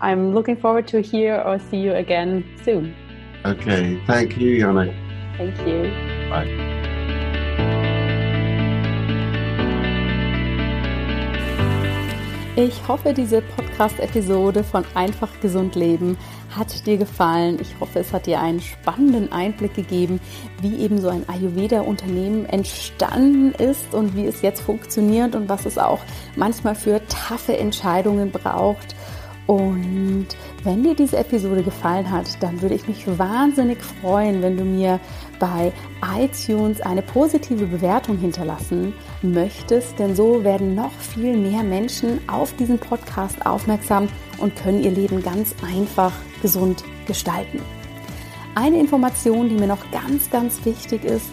I'm 0.00 0.34
looking 0.34 0.56
forward 0.56 0.86
to 0.88 1.00
hear 1.00 1.36
or 1.36 1.58
see 1.58 1.78
you 1.78 1.92
again 1.92 2.44
soon. 2.62 2.94
Okay, 3.44 4.00
thank 4.06 4.36
you, 4.36 4.58
Janna. 4.58 4.92
Thank 5.38 5.58
you. 5.66 5.90
Bye. 6.28 6.75
Ich 12.58 12.88
hoffe, 12.88 13.12
diese 13.12 13.42
Podcast-Episode 13.42 14.64
von 14.64 14.82
Einfach 14.94 15.28
Gesund 15.42 15.74
Leben 15.74 16.16
hat 16.56 16.86
dir 16.86 16.96
gefallen. 16.96 17.58
Ich 17.60 17.78
hoffe, 17.80 17.98
es 17.98 18.14
hat 18.14 18.24
dir 18.24 18.40
einen 18.40 18.62
spannenden 18.62 19.30
Einblick 19.30 19.74
gegeben, 19.74 20.20
wie 20.62 20.78
eben 20.78 20.98
so 20.98 21.10
ein 21.10 21.28
Ayurveda-Unternehmen 21.28 22.46
entstanden 22.46 23.52
ist 23.52 23.92
und 23.92 24.16
wie 24.16 24.24
es 24.24 24.40
jetzt 24.40 24.62
funktioniert 24.62 25.34
und 25.34 25.50
was 25.50 25.66
es 25.66 25.76
auch 25.76 26.00
manchmal 26.34 26.74
für 26.74 27.06
taffe 27.08 27.58
Entscheidungen 27.58 28.30
braucht 28.30 28.96
und 29.46 30.26
wenn 30.64 30.82
dir 30.82 30.94
diese 30.94 31.18
Episode 31.18 31.62
gefallen 31.62 32.10
hat, 32.10 32.42
dann 32.42 32.60
würde 32.62 32.74
ich 32.74 32.88
mich 32.88 33.06
wahnsinnig 33.18 33.78
freuen, 33.82 34.42
wenn 34.42 34.56
du 34.56 34.64
mir 34.64 34.98
bei 35.38 35.72
iTunes 36.18 36.80
eine 36.80 37.02
positive 37.02 37.66
Bewertung 37.66 38.18
hinterlassen 38.18 38.92
möchtest, 39.22 39.98
denn 39.98 40.16
so 40.16 40.42
werden 40.42 40.74
noch 40.74 40.92
viel 40.92 41.36
mehr 41.36 41.62
Menschen 41.62 42.20
auf 42.28 42.52
diesen 42.54 42.78
Podcast 42.78 43.46
aufmerksam 43.46 44.08
und 44.38 44.56
können 44.56 44.82
ihr 44.82 44.90
Leben 44.90 45.22
ganz 45.22 45.54
einfach 45.62 46.12
gesund 46.42 46.82
gestalten. 47.06 47.60
Eine 48.56 48.80
Information, 48.80 49.48
die 49.48 49.54
mir 49.54 49.66
noch 49.66 49.90
ganz, 49.92 50.30
ganz 50.30 50.64
wichtig 50.64 51.04
ist, 51.04 51.26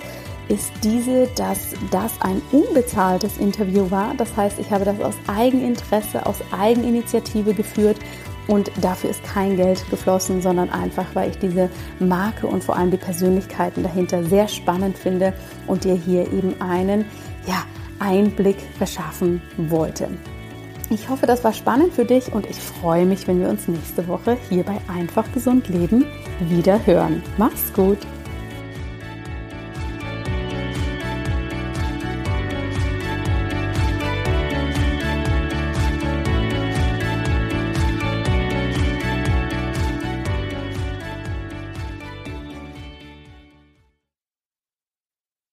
ist 0.49 0.71
diese, 0.83 1.27
dass 1.35 1.73
das 1.91 2.13
ein 2.21 2.41
unbezahltes 2.51 3.37
Interview 3.37 3.89
war. 3.89 4.13
Das 4.15 4.35
heißt, 4.35 4.59
ich 4.59 4.71
habe 4.71 4.85
das 4.85 4.99
aus 5.01 5.15
Eigeninteresse, 5.27 6.25
aus 6.25 6.37
Eigeninitiative 6.51 7.53
geführt 7.53 7.97
und 8.47 8.71
dafür 8.81 9.09
ist 9.09 9.23
kein 9.23 9.55
Geld 9.55 9.89
geflossen, 9.89 10.41
sondern 10.41 10.69
einfach, 10.69 11.05
weil 11.13 11.29
ich 11.29 11.39
diese 11.39 11.69
Marke 11.99 12.47
und 12.47 12.63
vor 12.63 12.75
allem 12.75 12.91
die 12.91 12.97
Persönlichkeiten 12.97 13.83
dahinter 13.83 14.23
sehr 14.23 14.47
spannend 14.47 14.97
finde 14.97 15.33
und 15.67 15.85
dir 15.85 15.95
hier 15.95 16.31
eben 16.31 16.59
einen 16.61 17.05
ja, 17.47 17.63
Einblick 17.99 18.57
verschaffen 18.77 19.41
wollte. 19.57 20.09
Ich 20.89 21.09
hoffe, 21.09 21.25
das 21.25 21.43
war 21.43 21.53
spannend 21.53 21.93
für 21.93 22.05
dich 22.05 22.33
und 22.33 22.45
ich 22.47 22.57
freue 22.57 23.05
mich, 23.05 23.27
wenn 23.27 23.39
wir 23.39 23.49
uns 23.49 23.67
nächste 23.67 24.07
Woche 24.07 24.37
hier 24.49 24.63
bei 24.63 24.77
Einfach 24.93 25.31
Gesund 25.31 25.69
Leben 25.69 26.05
wieder 26.39 26.85
hören. 26.85 27.23
Mach's 27.37 27.71
gut! 27.73 27.99